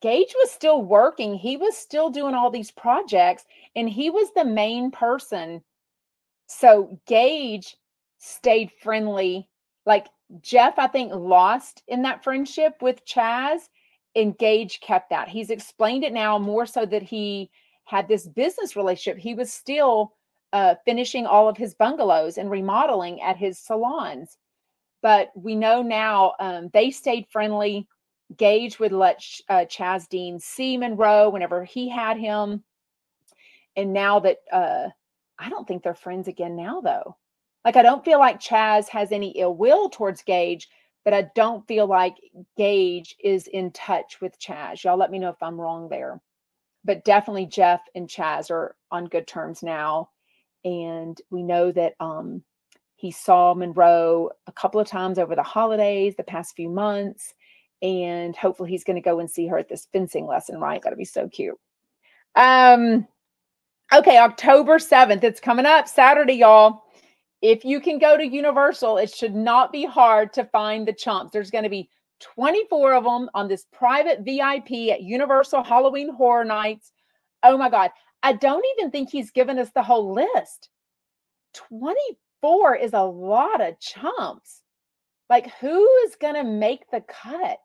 [0.00, 1.34] Gage was still working.
[1.34, 3.44] He was still doing all these projects
[3.76, 5.62] and he was the main person.
[6.46, 7.76] So Gage
[8.16, 9.50] stayed friendly.
[9.84, 10.06] Like
[10.40, 13.68] Jeff, I think, lost in that friendship with Chaz
[14.14, 15.28] and Gage kept that.
[15.28, 17.50] He's explained it now more so that he
[17.84, 19.20] had this business relationship.
[19.20, 20.14] He was still
[20.52, 24.36] uh, finishing all of his bungalows and remodeling at his salons.
[25.02, 27.88] But we know now um, they stayed friendly.
[28.36, 32.62] Gage would let uh, Chaz Dean see Monroe whenever he had him.
[33.76, 34.88] And now that uh,
[35.38, 37.16] I don't think they're friends again now, though.
[37.64, 40.68] Like, I don't feel like Chaz has any ill will towards Gage
[41.04, 42.16] but I don't feel like
[42.56, 44.84] Gage is in touch with Chaz.
[44.84, 46.20] Y'all let me know if I'm wrong there.
[46.84, 50.10] But definitely Jeff and Chaz are on good terms now.
[50.64, 52.42] And we know that um,
[52.96, 57.34] he saw Monroe a couple of times over the holidays, the past few months.
[57.82, 60.82] And hopefully he's going to go and see her at this fencing lesson, right?
[60.82, 61.58] That'll be so cute.
[62.34, 63.06] Um,
[63.92, 65.24] okay, October 7th.
[65.24, 66.82] It's coming up Saturday, y'all
[67.42, 71.32] if you can go to Universal, it should not be hard to find the chumps.
[71.32, 71.88] There's going to be
[72.20, 76.92] 24 of them on this private VIP at Universal Halloween Horror Nights.
[77.42, 77.90] Oh my God.
[78.22, 80.68] I don't even think he's given us the whole list.
[81.54, 84.60] 24 is a lot of chumps.
[85.30, 87.58] Like, who is going to make the cut?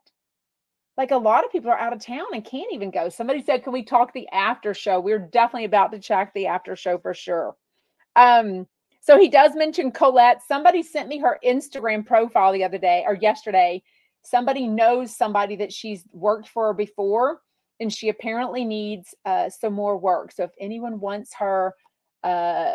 [0.98, 3.10] Like, a lot of people are out of town and can't even go.
[3.10, 5.02] Somebody said, Can we talk the after show?
[5.02, 7.56] We're definitely about to check the after show for sure.
[8.16, 8.66] Um,
[9.06, 10.42] so he does mention Colette.
[10.48, 13.84] Somebody sent me her Instagram profile the other day or yesterday.
[14.24, 17.42] Somebody knows somebody that she's worked for before,
[17.80, 20.32] and she apparently needs uh, some more work.
[20.32, 21.76] So if anyone wants her
[22.24, 22.74] uh,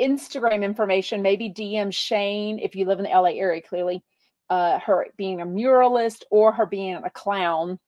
[0.00, 4.04] Instagram information, maybe DM Shane if you live in the LA area, clearly,
[4.48, 7.80] uh, her being a muralist or her being a clown.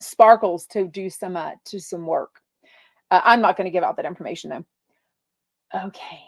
[0.00, 2.40] Sparkles to do some uh, to some work.
[3.12, 5.86] Uh, I'm not going to give out that information though.
[5.86, 6.20] Okay,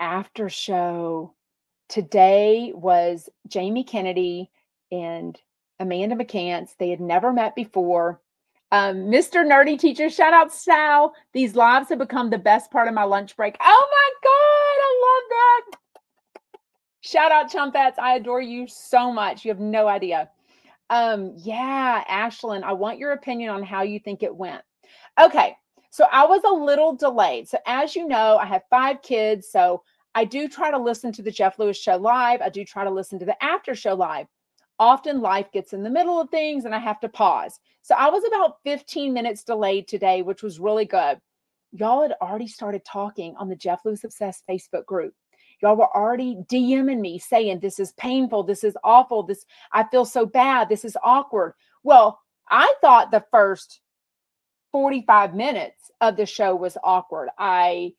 [0.00, 1.34] after show
[1.88, 4.50] today was Jamie Kennedy
[4.90, 5.38] and
[5.78, 6.70] Amanda McCants.
[6.78, 8.20] They had never met before.
[8.72, 9.44] Um, Mr.
[9.44, 11.12] Nerdy Teacher, shout out Sal.
[11.32, 13.56] These lives have become the best part of my lunch break.
[13.60, 15.78] Oh my God, I love that.
[17.02, 17.98] Shout out Chumpets.
[17.98, 19.44] I adore you so much.
[19.44, 20.30] You have no idea.
[20.90, 24.62] Um, yeah, Ashlyn, I want your opinion on how you think it went.
[25.20, 25.56] Okay,
[25.90, 27.48] so I was a little delayed.
[27.48, 29.48] So, as you know, I have five kids.
[29.50, 29.82] So,
[30.14, 32.40] I do try to listen to the Jeff Lewis show live.
[32.40, 34.26] I do try to listen to the after show live.
[34.78, 37.60] Often life gets in the middle of things and I have to pause.
[37.82, 41.18] So, I was about 15 minutes delayed today, which was really good.
[41.72, 45.12] Y'all had already started talking on the Jeff Lewis Obsessed Facebook group.
[45.60, 48.44] Y'all were already DMing me saying, This is painful.
[48.44, 49.24] This is awful.
[49.24, 50.68] This, I feel so bad.
[50.68, 51.54] This is awkward.
[51.82, 53.80] Well, I thought the first
[54.72, 57.28] 45 minutes of the show was awkward.
[57.38, 57.92] I,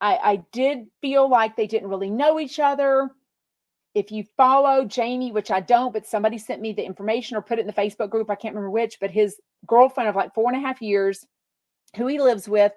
[0.00, 3.10] I, I did feel like they didn't really know each other.
[3.94, 7.58] If you follow Jamie, which I don't, but somebody sent me the information or put
[7.58, 10.50] it in the Facebook group, I can't remember which, but his girlfriend of like four
[10.50, 11.26] and a half years,
[11.96, 12.72] who he lives with,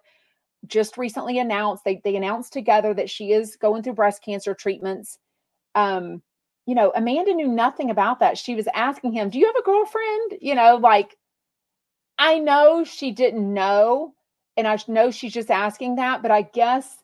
[0.68, 5.18] just recently announced they they announced together that she is going through breast cancer treatments.
[5.76, 6.22] Um,
[6.68, 8.38] you know, Amanda knew nothing about that.
[8.38, 11.18] She was asking him, "Do you have a girlfriend?" You know, like
[12.22, 14.14] I know she didn't know,
[14.56, 16.98] and I know she's just asking that, but I guess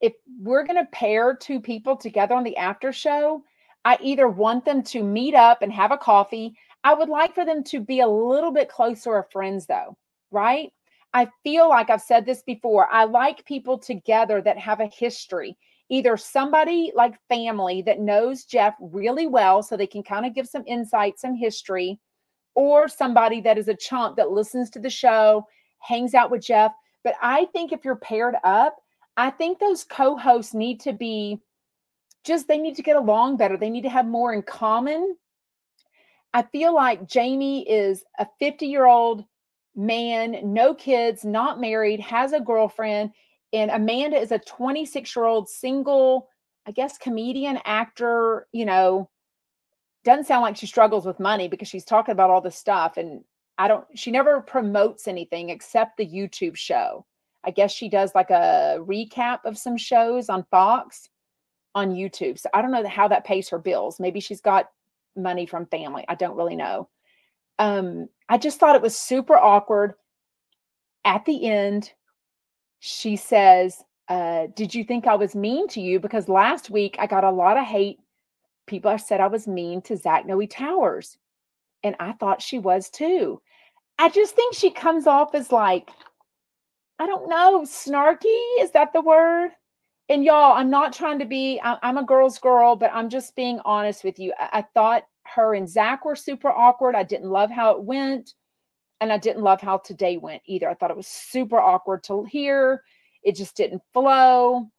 [0.00, 3.44] if we're going to pair two people together on the after show,
[3.84, 6.54] I either want them to meet up and have a coffee.
[6.82, 9.98] I would like for them to be a little bit closer of friends, though,
[10.30, 10.72] right?
[11.12, 12.88] I feel like I've said this before.
[12.90, 15.58] I like people together that have a history,
[15.90, 20.48] either somebody like family that knows Jeff really well, so they can kind of give
[20.48, 22.00] some insight, some history,
[22.54, 25.46] or somebody that is a chump that listens to the show,
[25.78, 26.72] hangs out with Jeff.
[27.04, 28.76] But I think if you're paired up,
[29.16, 31.40] I think those co hosts need to be
[32.24, 33.56] just, they need to get along better.
[33.56, 35.16] They need to have more in common.
[36.34, 39.24] I feel like Jamie is a 50 year old
[39.74, 43.12] man, no kids, not married, has a girlfriend.
[43.52, 46.28] And Amanda is a 26 year old single,
[46.66, 49.10] I guess, comedian, actor, you know,
[50.04, 52.96] doesn't sound like she struggles with money because she's talking about all this stuff.
[52.96, 53.24] And
[53.58, 57.04] I don't, she never promotes anything except the YouTube show.
[57.44, 61.08] I guess she does like a recap of some shows on Fox
[61.74, 62.38] on YouTube.
[62.38, 63.98] So I don't know how that pays her bills.
[63.98, 64.70] Maybe she's got
[65.16, 66.04] money from family.
[66.08, 66.88] I don't really know
[67.58, 69.94] um, I just thought it was super awkward.
[71.04, 71.92] At the end,
[72.80, 76.00] she says, uh, Did you think I was mean to you?
[76.00, 77.98] Because last week I got a lot of hate.
[78.66, 81.18] People said I was mean to Zach Noe Towers.
[81.82, 83.40] And I thought she was too.
[83.98, 85.90] I just think she comes off as like,
[86.98, 88.40] I don't know, snarky.
[88.60, 89.50] Is that the word?
[90.08, 93.60] And y'all, I'm not trying to be, I'm a girl's girl, but I'm just being
[93.64, 94.32] honest with you.
[94.38, 96.94] I, I thought her and Zach were super awkward.
[96.94, 98.34] I didn't love how it went.
[99.00, 100.68] And I didn't love how today went either.
[100.68, 102.82] I thought it was super awkward to hear.
[103.24, 104.70] It just didn't flow.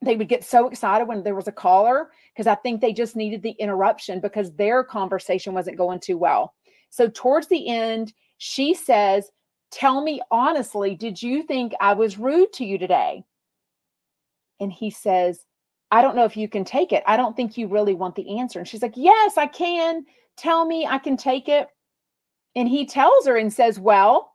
[0.00, 3.16] They would get so excited when there was a caller because I think they just
[3.16, 6.54] needed the interruption because their conversation wasn't going too well.
[6.90, 9.30] So, towards the end, she says,
[9.70, 13.24] Tell me honestly, did you think I was rude to you today?
[14.60, 15.44] And he says,
[15.90, 17.02] I don't know if you can take it.
[17.06, 18.58] I don't think you really want the answer.
[18.58, 20.06] And she's like, Yes, I can.
[20.36, 21.68] Tell me I can take it.
[22.54, 24.32] And he tells her and says, Well,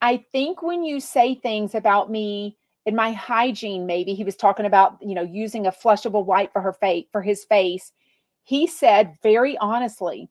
[0.00, 2.56] I think when you say things about me
[2.86, 6.62] and my hygiene, maybe he was talking about, you know, using a flushable wipe for
[6.62, 7.92] her face for his face.
[8.44, 10.30] He said very honestly,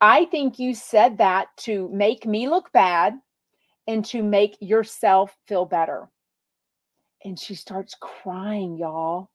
[0.00, 3.14] I think you said that to make me look bad
[3.86, 6.08] and to make yourself feel better.
[7.22, 9.30] And she starts crying, y'all.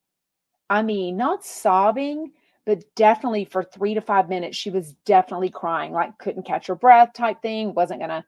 [0.71, 2.31] I mean, not sobbing,
[2.65, 6.75] but definitely for three to five minutes, she was definitely crying, like couldn't catch her
[6.75, 8.25] breath type thing, wasn't gonna,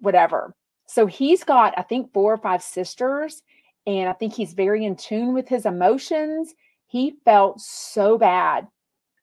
[0.00, 0.54] whatever.
[0.92, 3.42] So he's got, I think, four or five sisters,
[3.86, 6.54] and I think he's very in tune with his emotions.
[6.86, 8.68] He felt so bad.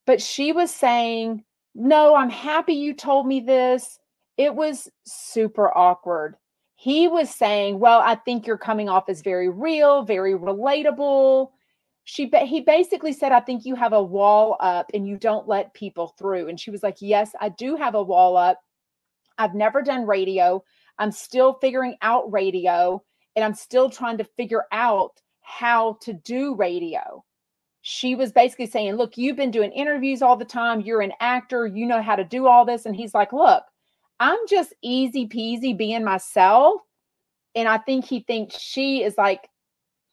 [0.08, 1.44] But she was saying,
[1.76, 4.00] No, I'm happy you told me this.
[4.36, 6.38] It was super awkward.
[6.74, 11.50] He was saying, Well, I think you're coming off as very real, very relatable
[12.06, 15.72] she he basically said i think you have a wall up and you don't let
[15.76, 18.60] people through and she was like yes i do have a wall up
[19.38, 20.64] i've never done radio
[21.00, 23.02] i'm still figuring out radio
[23.36, 27.24] and i'm still trying to figure out how to do radio
[27.82, 31.66] she was basically saying look you've been doing interviews all the time you're an actor
[31.66, 33.64] you know how to do all this and he's like look
[34.20, 36.82] I'm just easy peasy being myself.
[37.56, 39.50] And I think he thinks she is like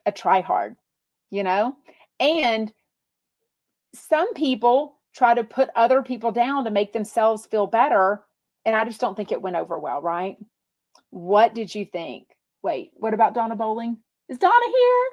[0.06, 0.76] a try hard,
[1.30, 1.76] you know?
[2.20, 2.72] And
[3.94, 8.22] some people try to put other people down to make themselves feel better.
[8.64, 10.36] And I just don't think it went over well, right?
[11.10, 12.28] What did you think?
[12.62, 13.98] Wait, what about Donna Bowling?
[14.28, 15.08] Is Donna here?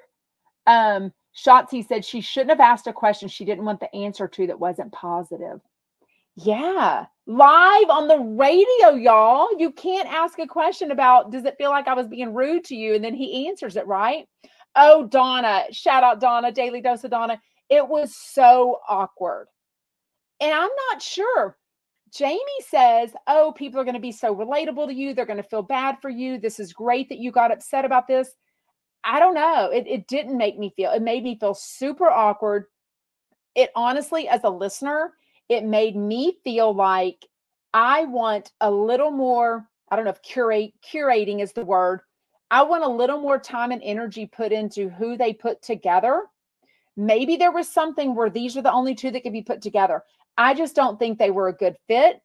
[0.65, 4.47] Um, Shotzi said she shouldn't have asked a question she didn't want the answer to
[4.47, 5.59] that wasn't positive.
[6.35, 9.49] Yeah, live on the radio, y'all.
[9.59, 12.75] You can't ask a question about, does it feel like I was being rude to
[12.75, 12.95] you?
[12.95, 14.27] And then he answers it, right?
[14.75, 17.39] Oh, Donna, shout out Donna, Daily Dose of Donna.
[17.69, 19.47] It was so awkward.
[20.39, 21.57] And I'm not sure.
[22.15, 25.13] Jamie says, Oh, people are going to be so relatable to you.
[25.13, 26.37] They're going to feel bad for you.
[26.37, 28.29] This is great that you got upset about this.
[29.03, 29.69] I don't know.
[29.73, 32.65] It, it didn't make me feel, it made me feel super awkward.
[33.55, 35.13] It honestly, as a listener,
[35.49, 37.17] it made me feel like
[37.73, 42.01] I want a little more, I don't know if curate, curating is the word.
[42.49, 46.23] I want a little more time and energy put into who they put together.
[46.95, 50.03] Maybe there was something where these are the only two that could be put together.
[50.37, 52.21] I just don't think they were a good fit.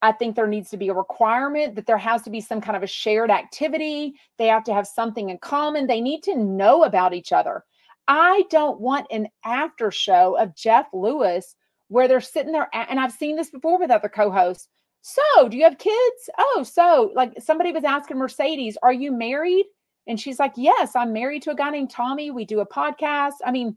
[0.00, 2.76] I think there needs to be a requirement that there has to be some kind
[2.76, 4.14] of a shared activity.
[4.38, 5.86] They have to have something in common.
[5.86, 7.64] They need to know about each other.
[8.06, 11.56] I don't want an after show of Jeff Lewis
[11.88, 14.68] where they're sitting there, and I've seen this before with other co hosts.
[15.02, 16.30] So, do you have kids?
[16.38, 19.66] Oh, so like somebody was asking Mercedes, Are you married?
[20.06, 22.30] And she's like, Yes, I'm married to a guy named Tommy.
[22.30, 23.34] We do a podcast.
[23.44, 23.76] I mean,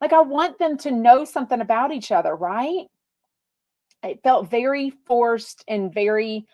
[0.00, 2.86] like, I want them to know something about each other, right?
[4.02, 6.46] It felt very forced and very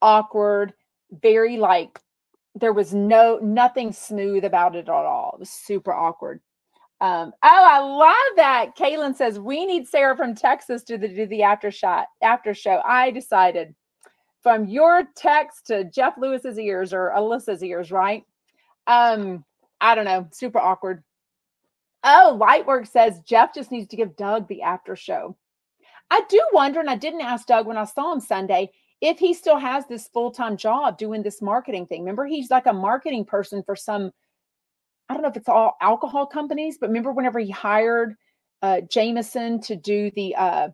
[0.00, 0.72] awkward,
[1.10, 1.98] very like
[2.54, 5.32] there was no nothing smooth about it at all.
[5.34, 6.40] It was super awkward.
[7.00, 8.76] Um, oh, I love that.
[8.76, 12.80] Kaylin says we need Sarah from Texas to the, do the after shot after show.
[12.84, 13.74] I decided
[14.42, 18.24] from your text to Jeff Lewis's ears or Alyssa's ears, right?
[18.86, 19.44] Um,
[19.80, 21.02] I don't know, super awkward.
[22.04, 25.36] Oh, Lightwork says Jeff just needs to give Doug the after show.
[26.10, 29.34] I do wonder, and I didn't ask Doug when I saw him Sunday, if he
[29.34, 32.02] still has this full time job doing this marketing thing.
[32.02, 34.12] Remember, he's like a marketing person for some
[35.12, 38.14] I don't know if it's all alcohol companies, but remember whenever he hired
[38.62, 40.68] uh, Jameson to do the uh,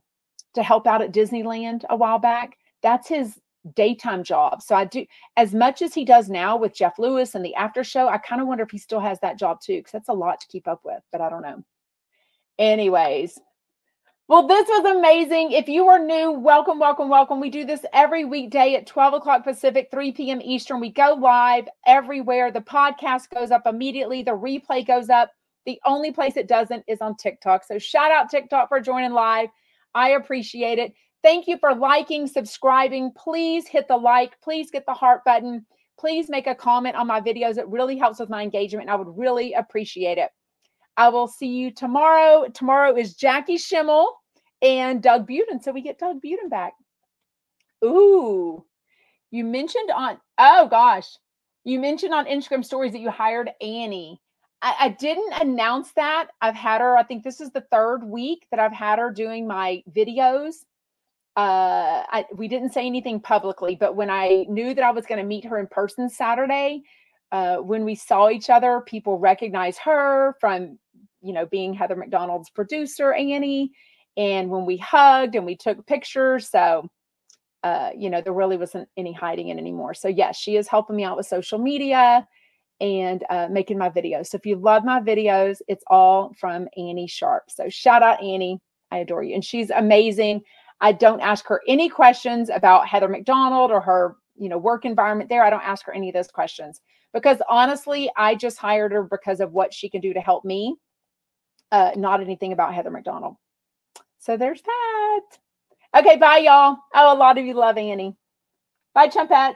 [0.55, 2.57] to help out at Disneyland a while back.
[2.81, 3.41] That's his
[3.75, 4.63] daytime job.
[4.63, 5.05] So I do
[5.37, 8.09] as much as he does now with Jeff Lewis and the after show.
[8.09, 10.41] I kind of wonder if he still has that job too, because that's a lot
[10.41, 11.03] to keep up with.
[11.11, 11.65] But I don't know.
[12.59, 13.39] Anyways,
[14.29, 15.53] well, this was amazing.
[15.53, 17.41] If you are new, welcome, welcome, welcome.
[17.41, 20.43] We do this every weekday at 12 o'clock Pacific, 3 p.m.
[20.43, 20.81] Eastern.
[20.81, 22.51] We go live everywhere.
[22.51, 25.33] The podcast goes up immediately, the replay goes up.
[25.65, 27.65] The only place it doesn't is on TikTok.
[27.65, 29.49] So shout out TikTok for joining live.
[29.95, 30.93] I appreciate it.
[31.23, 33.13] Thank you for liking, subscribing.
[33.17, 34.39] Please hit the like.
[34.43, 35.65] Please get the heart button.
[35.99, 37.57] Please make a comment on my videos.
[37.57, 38.91] It really helps with my engagement.
[38.91, 40.31] I would really appreciate it.
[40.99, 42.49] I will see you tomorrow.
[42.53, 44.21] Tomorrow is Jackie Schimmel
[44.61, 45.63] and Doug Buden.
[45.63, 46.75] So we get Doug Buden back.
[47.85, 48.65] Ooh,
[49.31, 51.07] you mentioned on, oh gosh,
[51.65, 54.21] you mentioned on Instagram stories that you hired Annie.
[54.61, 56.31] I, I, didn't announce that.
[56.41, 59.47] I've had her, I think this is the third week that I've had her doing
[59.47, 60.55] my videos.
[61.37, 65.21] Uh, I, we didn't say anything publicly, but when I knew that I was going
[65.21, 66.83] to meet her in person Saturday,
[67.31, 70.79] uh, when we saw each other, people recognized her from
[71.21, 73.71] you know, being Heather McDonald's producer, Annie.
[74.17, 76.89] And when we hugged and we took pictures, so
[77.65, 79.95] uh, you know, there really wasn't any hiding it anymore.
[79.95, 82.27] So yes, she is helping me out with social media
[82.81, 84.29] and uh, making my videos.
[84.29, 87.45] So if you love my videos, it's all from Annie Sharp.
[87.49, 88.61] So shout out Annie.
[88.91, 89.35] I adore you.
[89.35, 90.43] And she's amazing.
[90.81, 95.29] I don't ask her any questions about Heather McDonald or her, you know, work environment
[95.29, 95.45] there.
[95.45, 96.81] I don't ask her any of those questions
[97.13, 100.77] because honestly, I just hired her because of what she can do to help me
[101.73, 103.37] uh, not anything about Heather McDonald.
[104.19, 105.21] So there's that.
[105.97, 106.77] Okay, bye, y'all.
[106.95, 108.17] Oh, a lot of you love Annie.
[108.95, 109.55] Bye, Chumpets.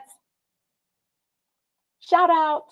[1.99, 2.63] Shout out.